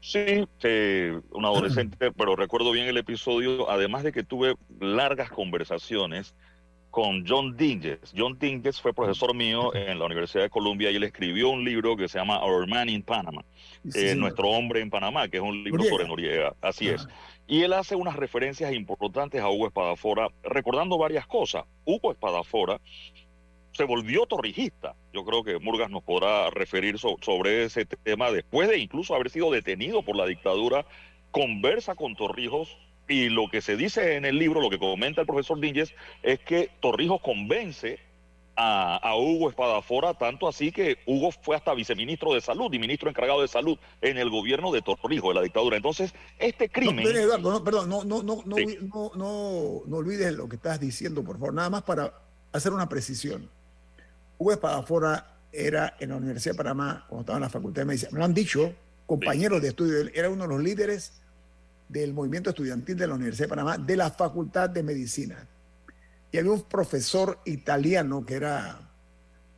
[0.01, 6.33] Sí, eh, un adolescente, pero recuerdo bien el episodio, además de que tuve largas conversaciones
[6.89, 7.99] con John Dinges.
[8.17, 11.95] John Dinges fue profesor mío en la Universidad de Columbia y él escribió un libro
[11.95, 13.45] que se llama Our Man in Panama,
[13.87, 14.15] Sí, eh.
[14.15, 15.91] Nuestro Hombre en Panamá, que es un libro Noriega.
[15.95, 17.07] sobre Noriega, así es.
[17.51, 21.65] Y él hace unas referencias importantes a Hugo Espadafora, recordando varias cosas.
[21.83, 22.79] Hugo Espadafora
[23.73, 24.95] se volvió torrijista.
[25.11, 29.29] Yo creo que Murgas nos podrá referir so- sobre ese tema después de incluso haber
[29.29, 30.85] sido detenido por la dictadura.
[31.31, 32.77] Conversa con Torrijos
[33.09, 35.93] y lo que se dice en el libro, lo que comenta el profesor Díñez,
[36.23, 37.99] es que Torrijos convence
[38.55, 43.09] a, a Hugo Espadafora, tanto así que Hugo fue hasta viceministro de salud y ministro
[43.09, 45.77] encargado de salud en el gobierno de Torrijos, de la dictadura.
[45.77, 47.03] Entonces, este No, crimen...
[47.05, 48.77] pero, Eduardo, no, perdón, no, no, no, no, Sí.
[48.81, 52.13] no, no, no olvides lo que estás diciendo, por favor, nada más para
[52.51, 53.49] hacer una precisión.
[54.37, 58.09] Hugo Espadafora era en la Universidad de Panamá, cuando estaba en la Facultad de Medicina,
[58.13, 58.73] me lo han dicho,
[59.05, 61.21] compañeros de estudio, él era uno de los líderes
[61.89, 65.47] del movimiento estudiantil de la Universidad de Panamá, de la Facultad de Medicina.
[66.31, 68.89] Y había un profesor italiano que era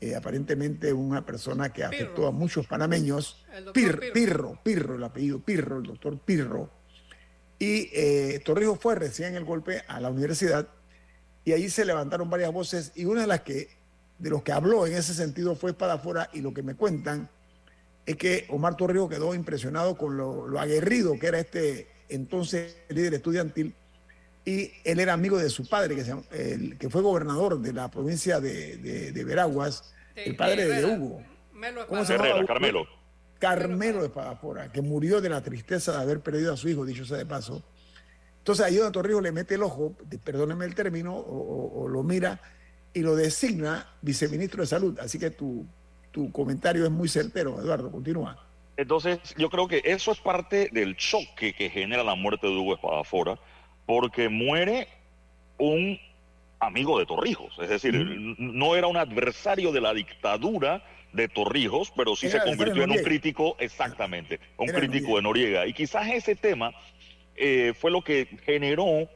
[0.01, 4.13] eh, aparentemente una persona que afectó a muchos panameños, Pir- Pirro.
[4.13, 6.69] Pirro, Pirro, el apellido Pirro, el doctor Pirro.
[7.59, 10.67] Y eh, Torrijos fue recién el golpe a la universidad
[11.45, 13.69] y ahí se levantaron varias voces y una de las que,
[14.19, 17.30] de los que habló en ese sentido fue Espadafora y lo que me cuentan
[18.05, 23.13] es que Omar Torrijos quedó impresionado con lo, lo aguerrido que era este entonces líder
[23.13, 23.74] estudiantil
[24.46, 27.74] y él era amigo de su padre, que, se llama- el- que fue gobernador de
[27.74, 30.86] la provincia de, de- de Veraguas, el padre de.
[30.86, 31.22] Hugo.
[31.54, 32.16] Melo ¿Cómo se?
[32.16, 32.86] Herrera, Carmelo.
[33.39, 37.18] Carmelo Espadafora, que murió de la tristeza de haber perdido a su hijo, dicho sea
[37.18, 37.64] de paso.
[38.39, 41.88] Entonces ahí donde Torrijos le mete el ojo, de- perdóneme el término, o, o- o
[41.88, 42.41] lo mira
[42.94, 44.98] y lo designa viceministro de salud.
[45.00, 45.66] Así que tu,
[46.12, 48.46] tu comentario es muy certero, Eduardo, continúa.
[48.76, 52.76] Entonces, yo creo que eso es parte del choque que genera la muerte de Hugo
[52.76, 53.38] Espadafora,
[53.86, 54.88] porque muere
[55.58, 56.00] un
[56.60, 57.94] amigo de Torrijos, es decir,
[58.38, 62.92] no era un adversario de la dictadura de Torrijos, pero sí Era se convirtió en
[62.92, 65.68] un crítico, exactamente, un Era crítico de Noriega.
[65.68, 66.74] Y quizás ese tema
[67.36, 69.10] eh, fue lo que generó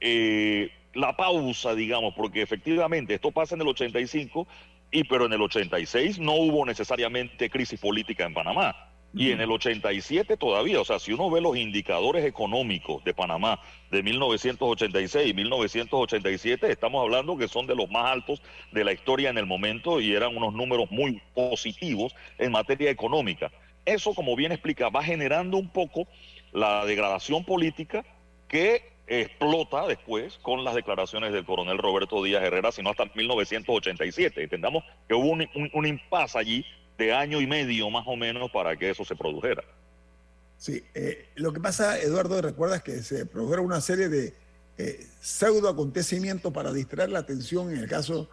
[0.00, 4.46] eh, la pausa, digamos, porque efectivamente esto pasa en el 85,
[4.92, 8.89] y pero en el 86 no hubo necesariamente crisis política en Panamá.
[9.12, 13.60] Y en el 87 todavía, o sea, si uno ve los indicadores económicos de Panamá
[13.90, 18.40] de 1986 y 1987, estamos hablando que son de los más altos
[18.70, 23.50] de la historia en el momento y eran unos números muy positivos en materia económica.
[23.84, 26.06] Eso, como bien explica, va generando un poco
[26.52, 28.04] la degradación política
[28.46, 34.44] que explota después con las declaraciones del coronel Roberto Díaz Herrera, sino hasta 1987.
[34.44, 36.64] Entendamos que hubo un, un, un impasse allí
[37.00, 39.64] de año y medio más o menos para que eso se produjera.
[40.56, 44.34] Sí, eh, lo que pasa, Eduardo, recuerdas que se produjeron una serie de
[44.78, 48.28] eh, pseudo acontecimientos para distraer la atención en el caso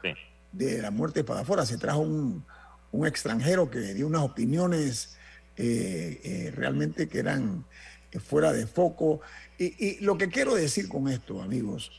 [0.51, 1.65] de la muerte de Espadafora.
[1.65, 2.45] Se trajo un,
[2.91, 5.17] un extranjero que dio unas opiniones
[5.55, 7.65] eh, eh, realmente que eran
[8.11, 9.21] eh, fuera de foco.
[9.57, 11.91] Y, y lo que quiero decir con esto, amigos,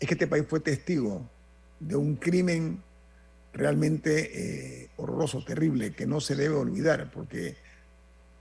[0.00, 1.28] es que este país fue testigo
[1.80, 2.82] de un crimen
[3.52, 7.56] realmente eh, horroroso, terrible, que no se debe olvidar, porque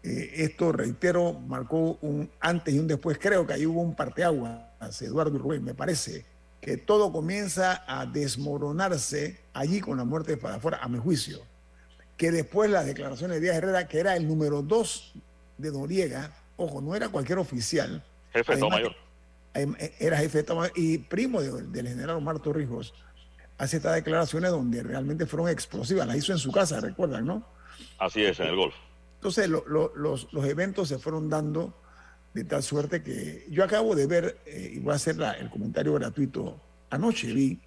[0.04, 3.18] eh, esto, reitero, marcó un antes y un después.
[3.20, 6.26] Creo que ahí hubo un parteaguas, Eduardo Rubén, me parece,
[6.62, 11.40] que todo comienza a desmoronarse allí con la muerte de Espadafora, a mi juicio.
[12.18, 15.14] Que después las declaraciones de Díaz Herrera, que era el número dos
[15.58, 18.04] de Noriega, ojo, no era cualquier oficial.
[18.32, 18.96] Jefe de Estado Mayor.
[19.56, 22.94] eh, era jefe de Estado Mayor y primo de- del general Omar Torrijos,
[23.62, 26.08] hace estas declaraciones donde realmente fueron explosivas.
[26.08, 27.46] Las hizo en su casa, recuerdan, ¿no?
[28.00, 28.74] Así es, en el golf.
[29.16, 31.74] Entonces lo- lo- los, los eventos se fueron dando
[32.34, 35.50] de tal suerte que yo acabo de ver, eh, y voy a hacer la- el
[35.52, 36.60] comentario gratuito,
[36.90, 37.60] anoche vi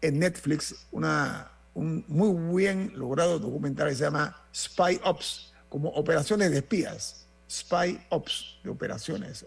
[0.00, 6.50] en Netflix una, un muy bien logrado documental que se llama Spy Ops, como operaciones
[6.52, 9.44] de espías, Spy Ops de operaciones.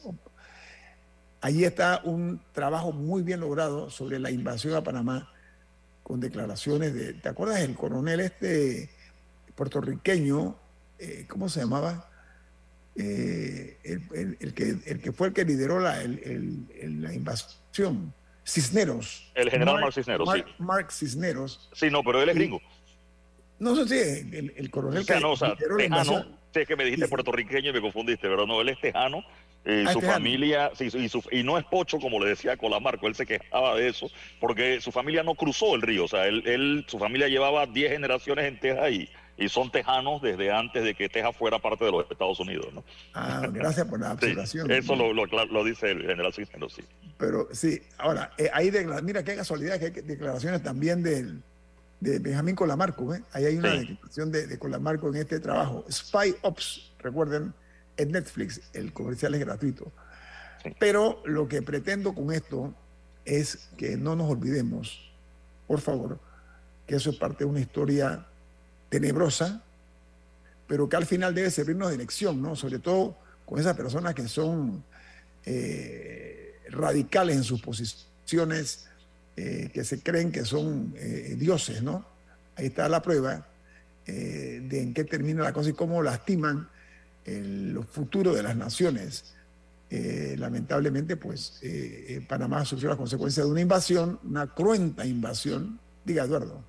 [1.41, 5.31] Allí está un trabajo muy bien logrado sobre la invasión a Panamá
[6.05, 8.91] con declaraciones de, ¿te acuerdas el coronel este
[9.55, 10.55] puertorriqueño,
[10.99, 12.11] eh, ¿cómo se llamaba?
[12.95, 18.13] Eh, el, el- el que, el que fue el que lideró la, el- la invasión,
[18.45, 19.31] Cisneros.
[19.33, 20.53] El general Mark Cisneros, Mark, sí.
[20.63, 21.69] Mark Cisneros.
[21.73, 22.61] Sí, no, pero él es gringo.
[23.57, 26.21] No sé si el, el coronel O sea, que no, o sea, lideró la invasión.
[26.21, 26.37] tejano.
[26.53, 29.23] Sí, es que me dijiste puertorriqueño y me confundiste, pero no, él es tejano.
[29.65, 30.13] Eh, Ah, su tejano.
[30.19, 33.75] familia, sí, y, su- y no es pocho, como le decía Colamarco, él se quejaba
[33.75, 34.07] de eso,
[34.39, 37.91] porque su familia no cruzó el río, o sea, él, él- su familia llevaba 10
[37.91, 41.91] generaciones en Texas y, y son tejanos desde antes de que Texas fuera parte de
[41.91, 42.83] los Estados Unidos, ¿no?
[43.15, 44.69] Ah, gracias por la Sí, observación.
[44.71, 46.83] eso lo, lo, lo dice el general Cisneros, sí.
[47.17, 48.51] Pero sí, ahora, eh,
[49.03, 51.41] mira qué casualidad que hay declaraciones también del,
[52.01, 53.13] de Benjamín Colamarco.
[53.15, 53.21] ¿eh?
[53.33, 53.79] Ahí hay una Sí.
[53.87, 55.83] declaración de, de Colamarco en este trabajo.
[55.89, 57.53] Spy Ops, recuerden,
[57.97, 59.91] en Netflix, el comercial es gratuito.
[60.79, 62.73] Pero lo que pretendo con esto
[63.23, 65.11] es que no nos olvidemos,
[65.67, 66.19] por favor,
[66.87, 68.25] que eso es parte de una historia
[68.89, 69.63] tenebrosa,
[70.67, 72.55] pero que al final debe servirnos de lección, ¿no?
[72.55, 74.83] Sobre todo con esas personas que son
[75.45, 78.87] eh, radicales en sus posiciones,
[79.37, 82.05] eh, que se creen que son eh, dioses, ¿no?
[82.55, 83.47] Ahí está la prueba
[84.05, 86.69] de en qué termina la cosa y cómo lastiman
[87.25, 89.35] el, los futuros de las naciones.
[89.89, 95.79] Eh, lamentablemente, pues eh, eh, Panamá sufrió las consecuencias de una invasión, una cruenta invasión.
[96.03, 96.63] Diga, Eduardo.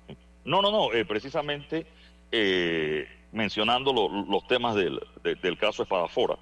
[0.45, 1.85] No, no, no, eh, precisamente
[2.31, 6.37] eh, mencionando lo- los temas del, de- del caso Espadafora.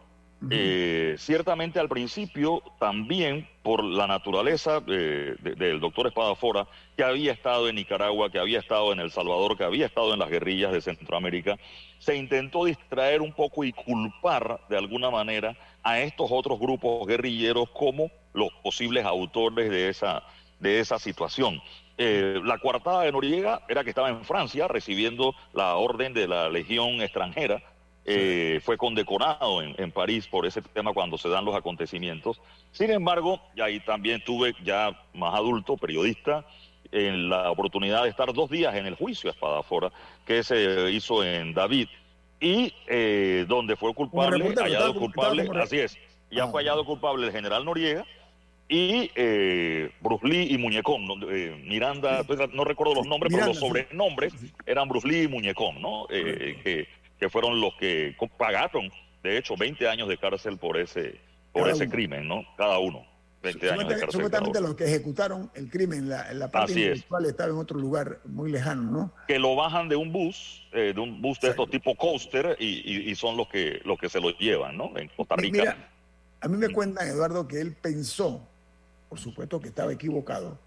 [0.51, 7.31] Eh, ciertamente al principio también por la naturaleza eh, de- del doctor Espadafora, que había
[7.31, 10.71] estado en Nicaragua, que había estado en El Salvador, que había estado en las guerrillas
[10.71, 11.57] de Centroamérica,
[11.99, 17.69] se intentó distraer un poco y culpar de alguna manera a estos otros grupos guerrilleros
[17.71, 20.21] como los posibles autores de esa,
[20.59, 21.59] de esa situación.
[21.97, 26.49] Eh, la coartada de Noriega era que estaba en Francia recibiendo la orden de la
[26.49, 27.63] Legión extranjera.
[28.07, 32.39] Eh, fue condecorado en, en París por ese tema cuando se dan los acontecimientos.
[32.71, 36.45] Sin embargo, y ahí también tuve ya más adulto, periodista,
[36.91, 39.91] en la oportunidad de estar dos días en el juicio a Espadafora,
[40.25, 41.87] que se hizo en David,
[42.39, 45.97] y eh, donde fue culpable, hallado culpable, así es,
[46.31, 48.05] ya fue hallado culpable el general Noriega,
[48.67, 54.33] y eh, Bruce Lee y Muñecón, eh, Miranda, no recuerdo los nombres, pero los sobrenombres
[54.65, 56.07] eran Bruce Lee y Muñecón, ¿no?
[56.09, 56.87] Eh, que,
[57.25, 58.91] que fueron los que pagaron,
[59.23, 61.19] de hecho, 20 años de cárcel por ese,
[61.51, 61.91] por Cada ese uno.
[61.91, 62.43] crimen, ¿no?
[62.55, 63.03] Cada uno,
[63.41, 64.11] 20 años de cárcel.
[64.11, 67.03] supuestamente los que ejecutaron el crimen, la, la parte Así es.
[67.27, 69.11] estaba en otro lugar muy lejano, ¿no?
[69.27, 72.83] Que lo bajan de un bus, eh, de un bus de estos tipo coaster, y,
[72.85, 74.95] y- y son los que, los que se lo llevan, ¿no?
[74.95, 75.59] En Costa Rica.
[75.61, 75.89] Mira,
[76.41, 78.47] a mí me cuentan, Eduardo, que él pensó,
[79.09, 80.59] por supuesto que estaba equivocado,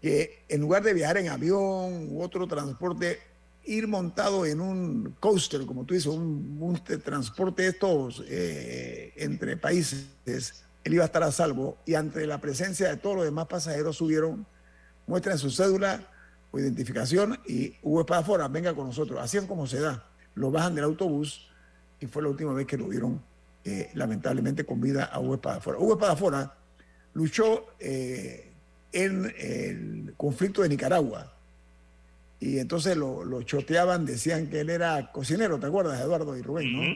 [0.00, 3.18] que en lugar de viajar en avión u otro transporte,
[3.66, 9.12] ir montado en un coaster, como tú dices, un, un te- transporte de estos eh,
[9.16, 13.24] entre países, él iba a estar a salvo y ante la presencia de todos los
[13.24, 14.46] demás pasajeros subieron,
[15.06, 16.06] muestran su cédula
[16.50, 19.18] o identificación y Hugo Espadafora, venga con nosotros.
[19.20, 20.06] Así es como se da.
[20.34, 21.48] Lo bajan del autobús
[22.00, 23.22] y fue la última vez que lo vieron
[23.64, 25.78] eh, lamentablemente con vida a Hugo Espadafora.
[25.78, 26.54] Hugo Espadafora
[27.14, 28.52] luchó eh,
[28.92, 31.33] en el conflicto de Nicaragua
[32.44, 36.76] y entonces lo, lo choteaban, decían que él era cocinero, ¿te acuerdas, Eduardo y Rubén?
[36.76, 36.94] ¿no?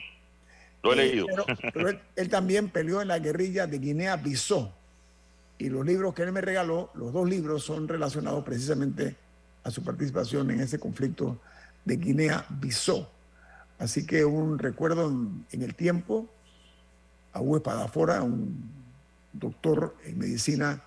[0.83, 1.27] Lo he Eh, leído.
[1.27, 4.71] Pero, pero él, él también peleó en la guerrilla de Guinea-Bissau.
[5.57, 9.17] Y los libros que él me regaló, los dos libros, son relacionados precisamente
[9.65, 11.41] a su participación en ese conflicto
[11.85, 13.09] de Guinea-Bissau.
[13.79, 16.29] Así que un recuerdo en, en el tiempo
[17.33, 18.71] a Hugo Espadafora, un
[19.33, 20.83] doctor en medicina,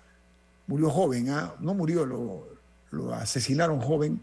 [0.68, 1.54] murió joven, ¿ah?
[1.58, 2.46] no murió, lo,
[2.92, 4.22] lo asesinaron joven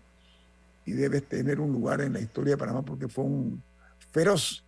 [0.90, 3.62] y debe tener un lugar en la historia de Panamá porque fue un
[4.12, 4.66] feroz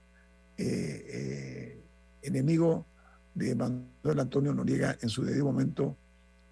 [0.55, 1.83] eh, eh,
[2.21, 2.85] enemigo
[3.33, 5.97] de Manuel Antonio Noriega en su debido momento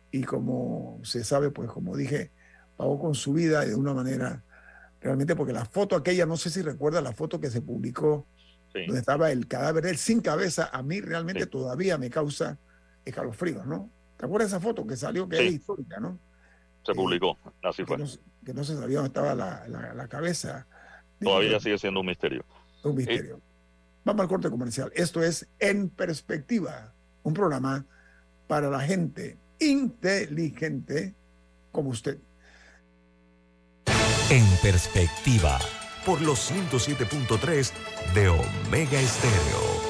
[0.10, 2.32] y como se sabe, pues como dije,
[2.78, 4.44] pagó con su vida de una manera
[5.02, 8.26] realmente porque la foto aquella, no sé si recuerda la foto que se publicó
[8.74, 12.58] donde estaba el cadáver él sin cabeza, a mí realmente todavía me causa
[13.06, 13.92] escalofríos, ¿no?
[14.18, 15.44] ¿Te acuerdas de esa foto que salió que Sí.
[15.44, 16.18] es histórica, ¿no?
[16.94, 17.98] Se publicó, así fue.
[17.98, 18.10] Que no,
[18.46, 20.66] que no se sabía dónde estaba la, la- la cabeza.
[21.22, 22.46] Todavía sigue siendo un misterio.
[22.84, 23.42] Un misterio.
[24.06, 24.92] Vamos al corte comercial.
[24.96, 27.86] Esto es En Perspectiva, un programa
[28.48, 31.14] para la gente inteligente
[31.72, 32.18] como usted.
[34.30, 35.60] En perspectiva,
[36.06, 37.72] por los 107.3
[38.14, 39.89] de Omega Estéreo.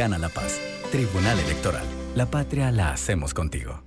[0.00, 0.58] Gana la paz.
[0.90, 1.84] Tribunal Electoral.
[2.14, 3.82] La patria la hacemos contigo.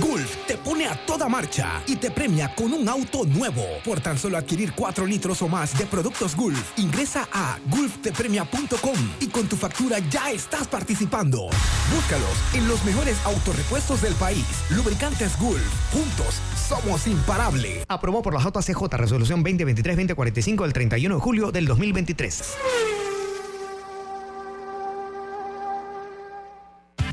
[0.00, 3.64] Gulf te pone a toda marcha y te premia con un auto nuevo.
[3.82, 9.28] Por tan solo adquirir 4 litros o más de productos Gulf, ingresa a gulftepremia.com y
[9.28, 11.48] con tu factura ya estás participando.
[11.92, 14.44] Búscalos en los mejores autorepuestos del país.
[14.68, 15.64] Lubricantes Gulf.
[15.90, 16.34] Juntos
[16.68, 17.84] somos imparables.
[17.88, 22.42] Aprobó por la JCJ Resolución 2023-2045 del 31 de julio del 2023.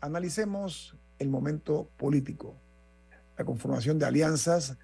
[0.00, 2.56] Analicemos el momento político,
[3.36, 4.76] la conformación de alianzas,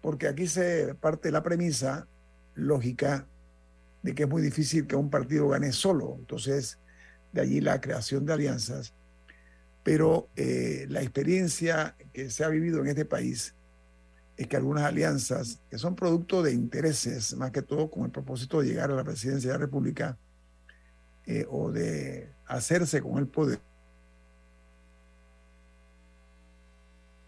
[0.00, 2.06] porque aquí se parte la premisa
[2.54, 3.26] lógica
[4.02, 6.16] de que es muy difícil que un partido gane solo.
[6.18, 6.78] Entonces,
[7.32, 8.94] de allí la creación de alianzas.
[9.82, 13.54] Pero eh, la experiencia que se ha vivido en este país
[14.36, 18.60] es que algunas alianzas, que son producto de intereses, más que todo con el propósito
[18.60, 20.18] de llegar a la presidencia de la República
[21.26, 23.60] eh, o de hacerse con el poder,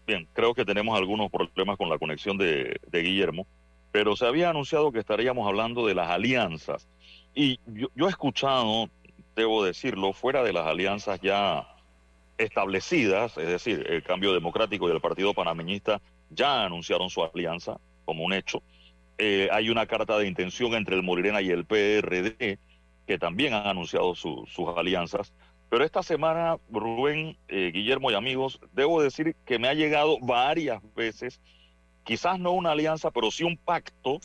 [0.05, 3.47] Bien, creo que tenemos algunos problemas con la conexión de, Guillermo,
[3.91, 6.89] pero se había anunciado que estaríamos hablando de las alianzas.
[7.33, 8.89] Y yo, yo he escuchado,
[9.35, 11.67] debo decirlo, fuera de las alianzas ya
[12.37, 18.25] establecidas, es decir, el cambio democrático y el Partido Panameñista ya anunciaron su alianza como
[18.25, 18.61] un hecho.
[19.17, 22.59] Eh, hay una carta de intención entre el Morirena y el PRD
[23.05, 25.33] que también han anunciado su- sus alianzas.
[25.73, 30.83] Pero esta semana, Rubén, eh, Guillermo y amigos, debo decir que me ha llegado varias
[30.93, 31.41] veces,
[32.03, 34.19] quizás no una alianza, pero sí un pacto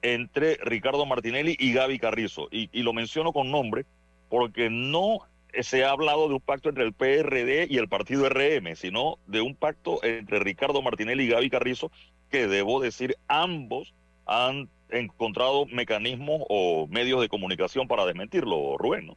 [0.00, 2.48] entre Ricardo Martinelli y Gaby Carrizo.
[2.50, 3.84] Y, lo menciono con nombre
[4.30, 5.18] porque no
[5.60, 9.42] se ha hablado de un pacto entre el PRD y el partido RM, sino de
[9.42, 11.90] un pacto entre Ricardo Martinelli y Gaby Carrizo,
[12.30, 13.92] que debo decir ambos
[14.24, 19.14] han encontrado mecanismos o medios de comunicación para desmentirlo, Rubén.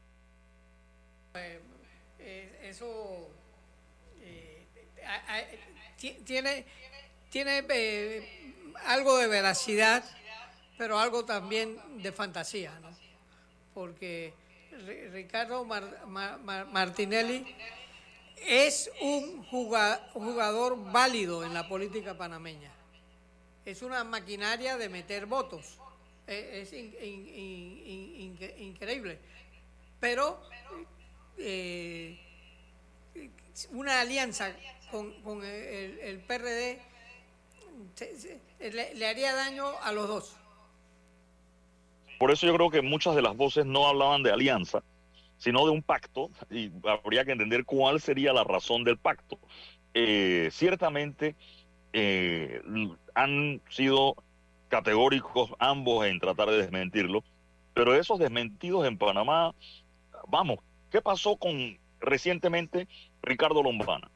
[1.35, 1.61] Eh,
[2.77, 3.27] eso
[4.21, 4.67] eh,
[6.25, 6.63] tiene,
[7.31, 8.53] tiene eh,
[8.85, 10.03] algo de veracidad,
[10.77, 12.95] pero algo también de fantasía, ¿no?
[13.73, 14.31] Porque
[14.85, 17.55] Ri- Ricardo Mar- Mar- Mar- Martinelli
[18.45, 22.71] es un juga- jugador válido en la política panameña.
[23.65, 25.79] Es una maquinaria de meter votos.
[26.27, 29.17] Eh, Es in- in- in- in- in- increíble.
[29.99, 30.39] Pero
[31.39, 32.19] eh,
[33.71, 34.55] una alianza
[34.91, 36.79] con, el, el PRD
[38.59, 40.37] le, haría daño a los dos.
[42.19, 44.83] Por eso yo creo que muchas de las voces no hablaban de alianza,
[45.37, 49.39] sino de un pacto, y habría que entender cuál sería la razón del pacto.
[49.93, 51.35] Eh, ciertamente
[51.93, 52.61] eh,
[53.13, 54.15] han sido
[54.69, 57.23] categóricos ambos en tratar de desmentirlo,
[57.73, 59.53] pero esos desmentidos en Panamá,
[60.27, 62.87] vamos, ¿qué pasó con recientemente
[63.21, 64.09] Ricardo Lombana?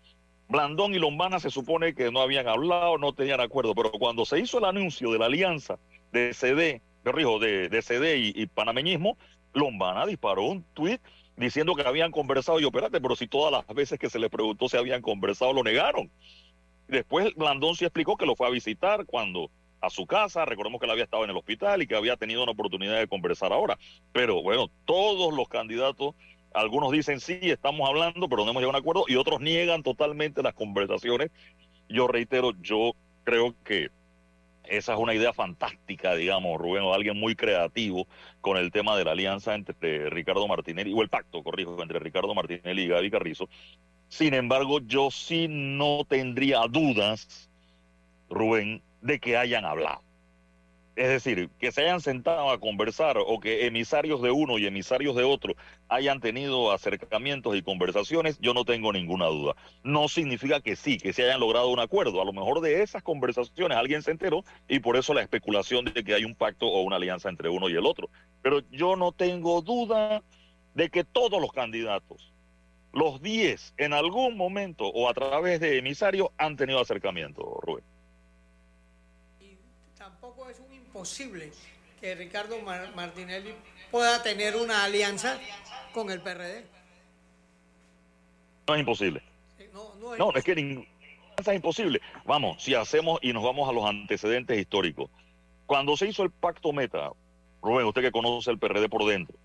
[0.48, 4.40] Blandón y Lombana se supone que no habían hablado, no tenían acuerdo, pero cuando se
[4.40, 5.80] hizo el anuncio de la alianza
[6.12, 9.18] de CD, corrijo, de, de CD y, panameñismo,
[9.54, 11.02] Lombana disparó un tuit
[11.38, 14.68] diciendo que habían conversado y espérate, pero si todas las veces que se le preguntó
[14.68, 16.12] si habían conversado lo negaron.
[16.88, 19.50] Después Blandón sí explicó que lo fue a visitar cuando
[19.82, 22.44] a su casa, recordemos que él había estado en el hospital y que había tenido
[22.44, 23.78] una oportunidad de conversar ahora.
[24.12, 26.14] Pero bueno, todos los candidatos,
[26.54, 29.84] algunos dicen sí, estamos hablando, pero no hemos llegado a un acuerdo, y otros niegan
[29.84, 31.32] totalmente las conversaciones.
[31.90, 32.94] Yo reitero, yo
[33.24, 33.90] creo que
[34.66, 38.08] esa es una idea fantástica, digamos, Rubén, o alguien muy creativo
[38.40, 42.34] con el tema de la alianza entre Ricardo Martinelli, o el pacto, corrijo, entre Ricardo
[42.34, 43.50] Martinelli y Gaby Carrizo.
[44.08, 47.50] Sin embargo, yo sí no tendría dudas,
[48.30, 50.02] Rubén, de que hayan hablado.
[50.96, 55.16] Es decir, que se hayan sentado a conversar o que emisarios de uno y emisarios
[55.16, 55.56] de otro
[55.88, 59.56] hayan tenido acercamientos y conversaciones, yo no tengo ninguna duda.
[59.84, 62.22] No significa que sí, que se hayan logrado un acuerdo.
[62.22, 66.04] A lo mejor de esas conversaciones alguien se enteró y por eso la especulación de
[66.04, 68.10] que hay un pacto o una alianza entre uno y el otro.
[68.42, 70.22] Pero yo no tengo duda
[70.74, 72.34] de que todos los candidatos,
[72.92, 77.91] los 10, en algún momento o a través de emisarios han tenido acercamiento, Rubén.
[80.94, 81.52] Imposible
[82.02, 83.54] que Ricardo Mar- Martinelli
[83.92, 85.40] pueda tener una alianza
[85.94, 86.66] con el PRD.
[88.68, 89.22] No es imposible.
[89.74, 90.86] No, no es No, es que ninguna
[91.30, 92.02] alianza es imposible.
[92.26, 95.10] Vamos, si hacemos y nos vamos a los antecedentes históricos.
[95.66, 97.12] Cuando se hizo el pacto Meta,
[97.62, 99.38] Rubén, usted que conoce el PRD por dentro,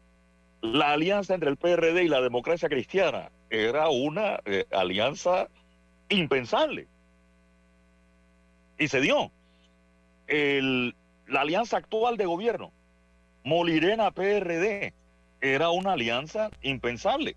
[0.62, 5.48] la alianza entre el PRD y la democracia cristiana era una eh, alianza
[6.08, 6.88] impensable.
[8.78, 9.30] Y se dio.
[10.26, 10.96] El-
[11.26, 12.72] la alianza actual de gobierno,
[13.44, 14.92] Molirena PRD,
[15.40, 17.36] era una alianza impensable.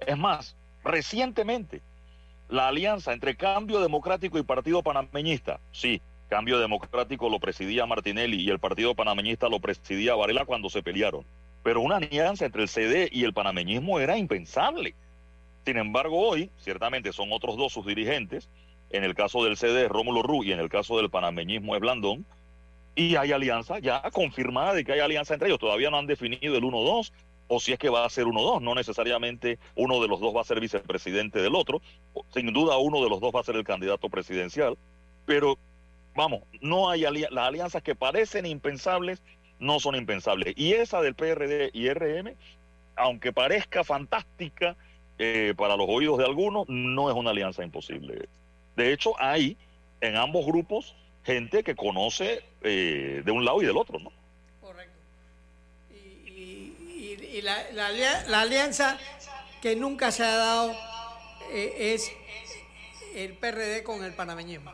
[0.00, 1.80] Es más, recientemente,
[2.48, 8.50] la alianza entre Cambio Democrático y Partido Panameñista, sí, Cambio Democrático lo presidía Martinelli y
[8.50, 11.24] el Partido Panameñista lo presidía Varela cuando se pelearon.
[11.62, 14.94] Pero una alianza entre el CD y el panameñismo era impensable.
[15.64, 18.48] Sin embargo, hoy, ciertamente son otros dos sus dirigentes,
[18.90, 21.80] en el caso del CD es Rómulo Ru y en el caso del panameñismo es
[21.80, 22.26] Blandón,
[22.94, 25.58] y hay alianza ya confirmada de que hay alianza entre ellos.
[25.60, 27.12] Todavía no han definido el 1-2
[27.48, 28.60] o si es que va a ser 1-2.
[28.60, 31.80] No necesariamente uno de los dos va a ser vicepresidente del otro.
[32.34, 34.76] Sin duda uno de los dos va a ser el candidato presidencial.
[35.26, 35.58] Pero
[36.14, 39.22] vamos, no hay ali- las alianzas que parecen impensables
[39.58, 40.54] no son impensables.
[40.56, 42.34] Y esa del PRD y RM,
[42.96, 44.76] aunque parezca fantástica
[45.18, 48.28] eh, para los oídos de algunos, no es una alianza imposible.
[48.76, 49.56] De hecho, hay
[50.00, 54.12] en ambos grupos gente que conoce eh, de un lado y del otro, ¿no?
[55.94, 57.90] Y, y la, la
[58.28, 58.98] la alianza
[59.60, 60.72] que nunca se ha dado
[61.52, 62.12] eh, es
[63.14, 64.72] el PRD con el panameñismo.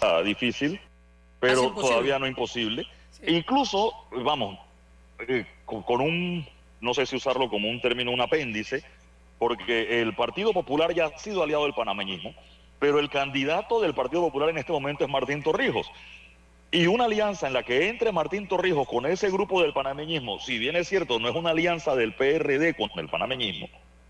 [0.00, 0.88] Ah, difícil, Casi
[1.40, 1.88] pero imposible.
[1.90, 2.86] todavía no imposible.
[3.26, 4.58] Incluso, vamos,
[5.26, 6.46] eh, con, con un,
[6.80, 8.84] no sé si usarlo como un término, un apéndice,
[9.38, 12.34] porque el Partido Popular ya ha sido aliado del panameñismo,
[12.78, 15.90] pero el candidato del Partido Popular en este momento es Martín Torrijos.
[16.70, 20.58] Y una alianza en la que entre Martín Torrijos con ese grupo del panameñismo, si
[20.58, 23.68] bien es cierto, no es una alianza del PRD con el panameñismo,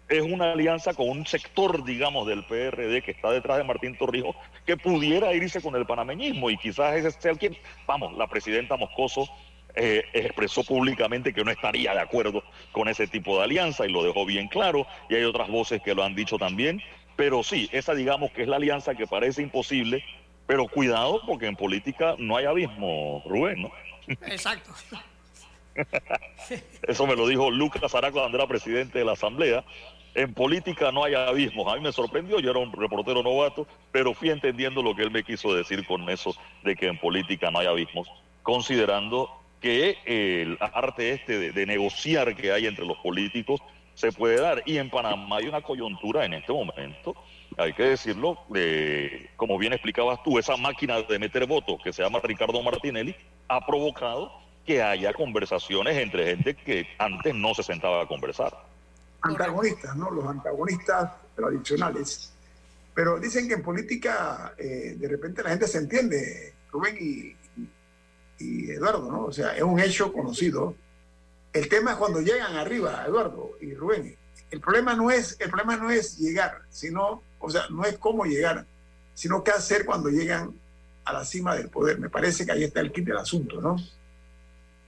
[0.08, 4.34] es una alianza con un sector, digamos, del PRD que está detrás de Martín Torrijos,
[4.66, 6.50] que pudiera irse con el panameñismo.
[6.50, 7.56] Y quizás ese sea el quien,
[7.86, 9.28] vamos, la presidenta Moscoso
[9.74, 12.42] eh, expresó públicamente que no estaría de acuerdo
[12.72, 15.94] con ese tipo de alianza y lo dejó bien claro, y hay otras voces que
[15.94, 16.82] lo han dicho también,
[17.18, 20.04] pero sí, esa digamos que es la alianza que parece imposible,
[20.46, 23.72] pero cuidado porque en política no hay abismo, Rubén, ¿no?
[24.24, 24.70] Exacto.
[26.86, 29.64] Eso me lo dijo Lucas Araco cuando era presidente de la Asamblea.
[30.14, 31.66] En política no hay abismos.
[31.66, 35.10] A mí me sorprendió, yo era un reportero novato, pero fui entendiendo lo que él
[35.10, 38.08] me quiso decir con eso de que en política no hay abismos,
[38.44, 39.28] considerando
[39.60, 43.60] que el arte este de, de negociar que hay entre los políticos
[43.98, 44.62] se puede dar.
[44.64, 47.16] Y en Panamá hay una coyuntura en este momento,
[47.56, 52.02] hay que decirlo, de, como bien explicabas tú, esa máquina de meter votos que se
[52.02, 53.14] llama Ricardo Martinelli
[53.48, 54.30] ha provocado
[54.64, 58.52] que haya conversaciones entre gente que antes no se sentaba a conversar.
[59.22, 60.10] antagonistas, ¿no?
[60.10, 62.32] Los antagonistas tradicionales.
[62.94, 67.36] Pero dicen que en política eh, de repente la gente se entiende, Rubén y,
[68.38, 69.24] y Eduardo, ¿no?
[69.24, 70.74] O sea, es un hecho conocido.
[71.52, 74.16] El tema es cuando llegan arriba, Eduardo y Rubén.
[74.50, 78.24] El problema no es, el problema no es llegar, sino, o sea, no es cómo
[78.24, 78.66] llegar,
[79.14, 80.54] sino qué hacer cuando llegan
[81.04, 81.98] a la cima del poder.
[81.98, 83.76] Me parece que ahí está el kit del asunto, ¿no?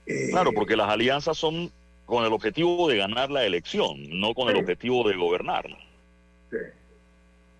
[0.05, 1.71] Eh, Claro, porque las alianzas son
[2.05, 5.65] con el objetivo de ganar la elección, no con el objetivo de gobernar.
[6.49, 6.57] Sí.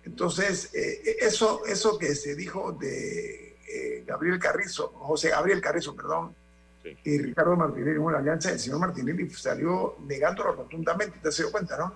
[0.04, 6.34] Entonces, eh, eso, eso que se dijo de eh, Gabriel Carrizo, José Gabriel Carrizo, perdón,
[7.04, 11.76] y Ricardo Martinelli una alianza, el señor Martinelli salió negándolo rotundamente, ¿te se dio cuenta,
[11.76, 11.94] no?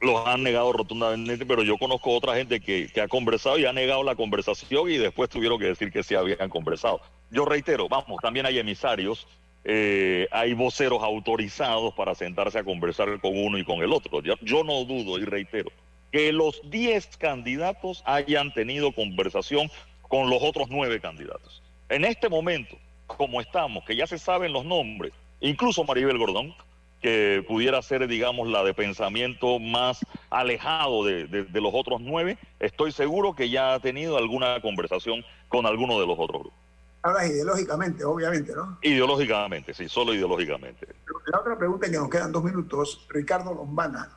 [0.00, 3.72] Los han negado rotundamente, pero yo conozco otra gente que, que ha conversado y ha
[3.72, 7.00] negado la conversación y después tuvieron que decir que sí habían conversado.
[7.30, 9.26] Yo reitero, vamos, también hay emisarios,
[9.64, 14.20] eh, hay voceros autorizados para sentarse a conversar con uno y con el otro.
[14.22, 15.70] Yo, yo no dudo y reitero
[16.12, 19.68] que los 10 candidatos hayan tenido conversación
[20.02, 21.60] con los otros 9 candidatos.
[21.88, 22.76] En este momento,
[23.06, 26.54] como estamos, que ya se saben los nombres, incluso Maribel Gordón,
[27.00, 29.98] que pudiera ser, digamos, la de pensamiento más
[30.30, 35.22] alejado de, de- de los otros nueve, estoy seguro que ya ha tenido alguna conversación
[35.48, 36.58] con alguno de los otros grupos.
[37.02, 38.78] Hablas ideológicamente, obviamente, ¿no?
[38.80, 40.86] Ideológicamente, sí, solo ideológicamente.
[41.26, 44.08] La otra pregunta, que nos quedan dos minutos, Ricardo Lombana,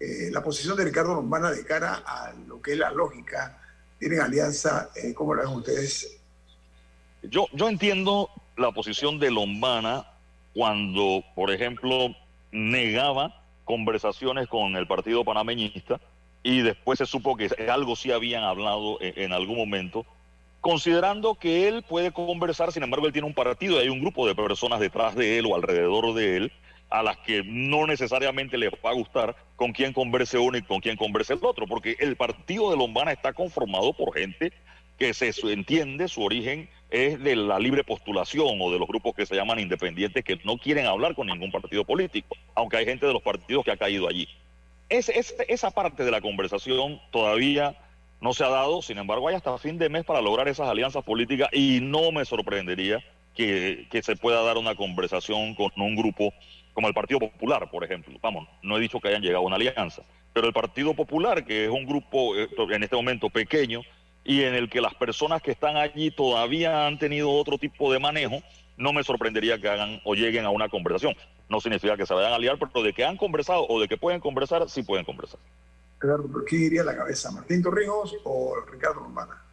[0.00, 3.60] eh, la posición de Ricardo Lombana de cara a lo que es la lógica,
[3.98, 6.18] tienen alianza, eh, ¿cómo la ven ustedes?
[7.30, 10.06] Yo, yo entiendo la posición de Lombana
[10.54, 12.14] cuando, por ejemplo,
[12.52, 16.00] negaba conversaciones con el partido panameñista
[16.42, 20.04] y después se supo que algo sí habían hablado en, en algún momento,
[20.60, 24.26] considerando que él puede conversar, sin embargo, él tiene un partido y hay un grupo
[24.26, 26.52] de personas detrás de él o alrededor de él
[26.90, 30.80] a las que no necesariamente les va a gustar con quién converse uno y con
[30.80, 34.52] quién converse el otro, porque el partido de Lombana está conformado por gente
[34.98, 39.26] que se entiende su origen es de la libre postulación o de los grupos que
[39.26, 43.12] se llaman independientes que no quieren hablar con ningún partido político, aunque hay gente de
[43.12, 44.28] los partidos que ha caído allí.
[44.88, 45.08] Es-
[45.48, 47.76] esa parte de la conversación todavía
[48.20, 51.02] no se ha dado, sin embargo hay hasta fin de mes para lograr esas alianzas
[51.04, 53.02] políticas y no me sorprendería
[53.34, 56.32] que, que se pueda dar una conversación con un grupo
[56.72, 58.16] como el Partido Popular, por ejemplo.
[58.22, 61.64] Vamos, no he dicho que hayan llegado a una alianza, pero el Partido Popular, que
[61.64, 63.82] es un grupo eh, en este momento pequeño
[64.24, 67.98] y en el que las personas que están allí todavía han tenido otro tipo de
[67.98, 68.42] manejo,
[68.76, 71.14] no me sorprendería que hagan o lleguen a una conversación.
[71.48, 73.96] No significa que se vayan a liar, pero de que han conversado o de que
[73.96, 75.38] pueden conversar, sí pueden conversar.
[76.02, 77.30] Eduardo, ¿pero ¿quién iría la cabeza?
[77.30, 79.43] ¿Martín Torrijos o Ricardo Lombana?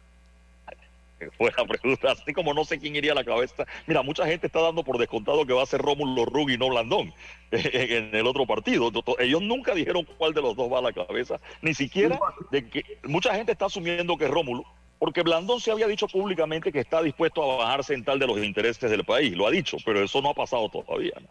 [1.30, 3.64] Fue la pregunta, así como no sé quién iría a la cabeza.
[3.86, 6.68] Mira, mucha gente está dando por descontado que va a ser Rómulo Rugg y no
[6.68, 7.12] Blandón
[7.50, 8.90] en el otro partido.
[9.18, 12.18] Ellos nunca dijeron cuál de los dos va a la cabeza, ni siquiera
[12.50, 14.64] de que mucha gente está asumiendo que es Rómulo,
[14.98, 18.38] porque Blandón se había dicho públicamente que está dispuesto a bajarse en tal de los
[18.38, 21.12] intereses del país, lo ha dicho, pero eso no ha pasado todavía.
[21.20, 21.28] ¿no?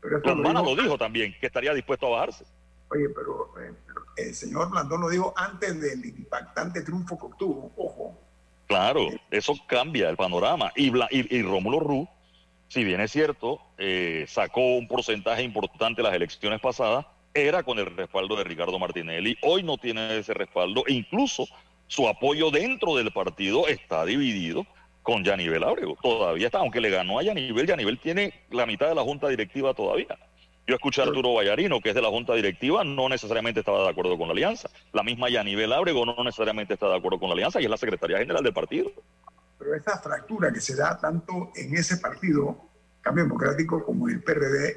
[0.00, 2.44] Pero lo dijo- lo dijo también, que estaría dispuesto a bajarse.
[2.90, 7.70] Oye, pero, eh, pero el señor Blandón lo dijo antes del impactante triunfo que obtuvo.
[7.76, 8.18] Ojo,
[8.68, 10.70] Claro, eso cambia el panorama.
[10.76, 12.08] Y, y, y Rómulo Ruz,
[12.68, 17.86] si bien es cierto, eh, sacó un porcentaje importante las elecciones pasadas, era con el
[17.86, 19.38] respaldo de Ricardo Martinelli.
[19.42, 20.84] Hoy no tiene ese respaldo.
[20.86, 21.46] E incluso
[21.86, 24.66] su apoyo dentro del partido está dividido
[25.02, 25.96] con Yanivel Ábrego.
[26.02, 29.72] Todavía está, aunque le ganó a Yanivel, Yanivel tiene la mitad de la junta directiva
[29.72, 30.18] todavía.
[30.68, 33.88] Yo escuché a Arturo Vallarino, que es de la junta directiva, no necesariamente estaba de
[33.88, 34.68] acuerdo con la alianza.
[34.92, 37.78] La misma Yanivel Ábrego no necesariamente está de acuerdo con la alianza y es la
[37.78, 38.92] secretaria general del partido.
[39.58, 42.68] pero esa fractura que se da tanto en ese partido,
[43.00, 44.76] Cambio Democrático, como en el PRD,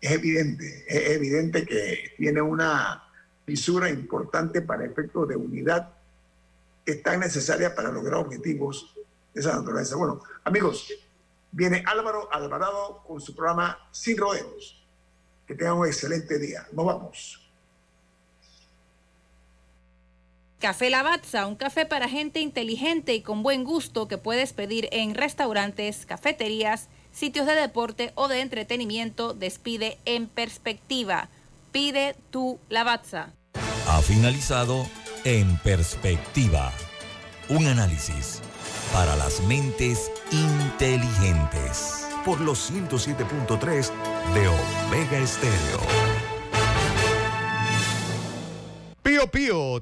[0.00, 0.86] es evidente.
[0.88, 3.04] Es evidente que tiene una
[3.44, 5.92] fisura importante para efectos de unidad
[6.82, 8.96] que es tan necesaria para lograr objetivos
[9.34, 9.96] de esa naturaleza.
[9.96, 10.90] Bueno, amigos,
[11.52, 14.85] viene Álvaro Alvarado con su programa Sin Rodeos.
[15.46, 16.66] Que tengan un excelente día.
[16.72, 17.40] Nos vamos.
[20.58, 25.14] Café Lavazza, un café para gente inteligente y con buen gusto que puedes pedir en
[25.14, 29.34] restaurantes, cafeterías, sitios de deporte o de entretenimiento.
[29.34, 31.28] Despide en perspectiva.
[31.72, 33.32] Pide tu Lavazza.
[33.86, 34.86] Ha finalizado
[35.24, 36.72] En Perspectiva.
[37.48, 38.40] Un análisis
[38.92, 42.08] para las mentes inteligentes.
[42.24, 43.92] Por los 107.3
[44.34, 45.80] de Omega Estéreo.
[49.02, 49.80] Pío Pío.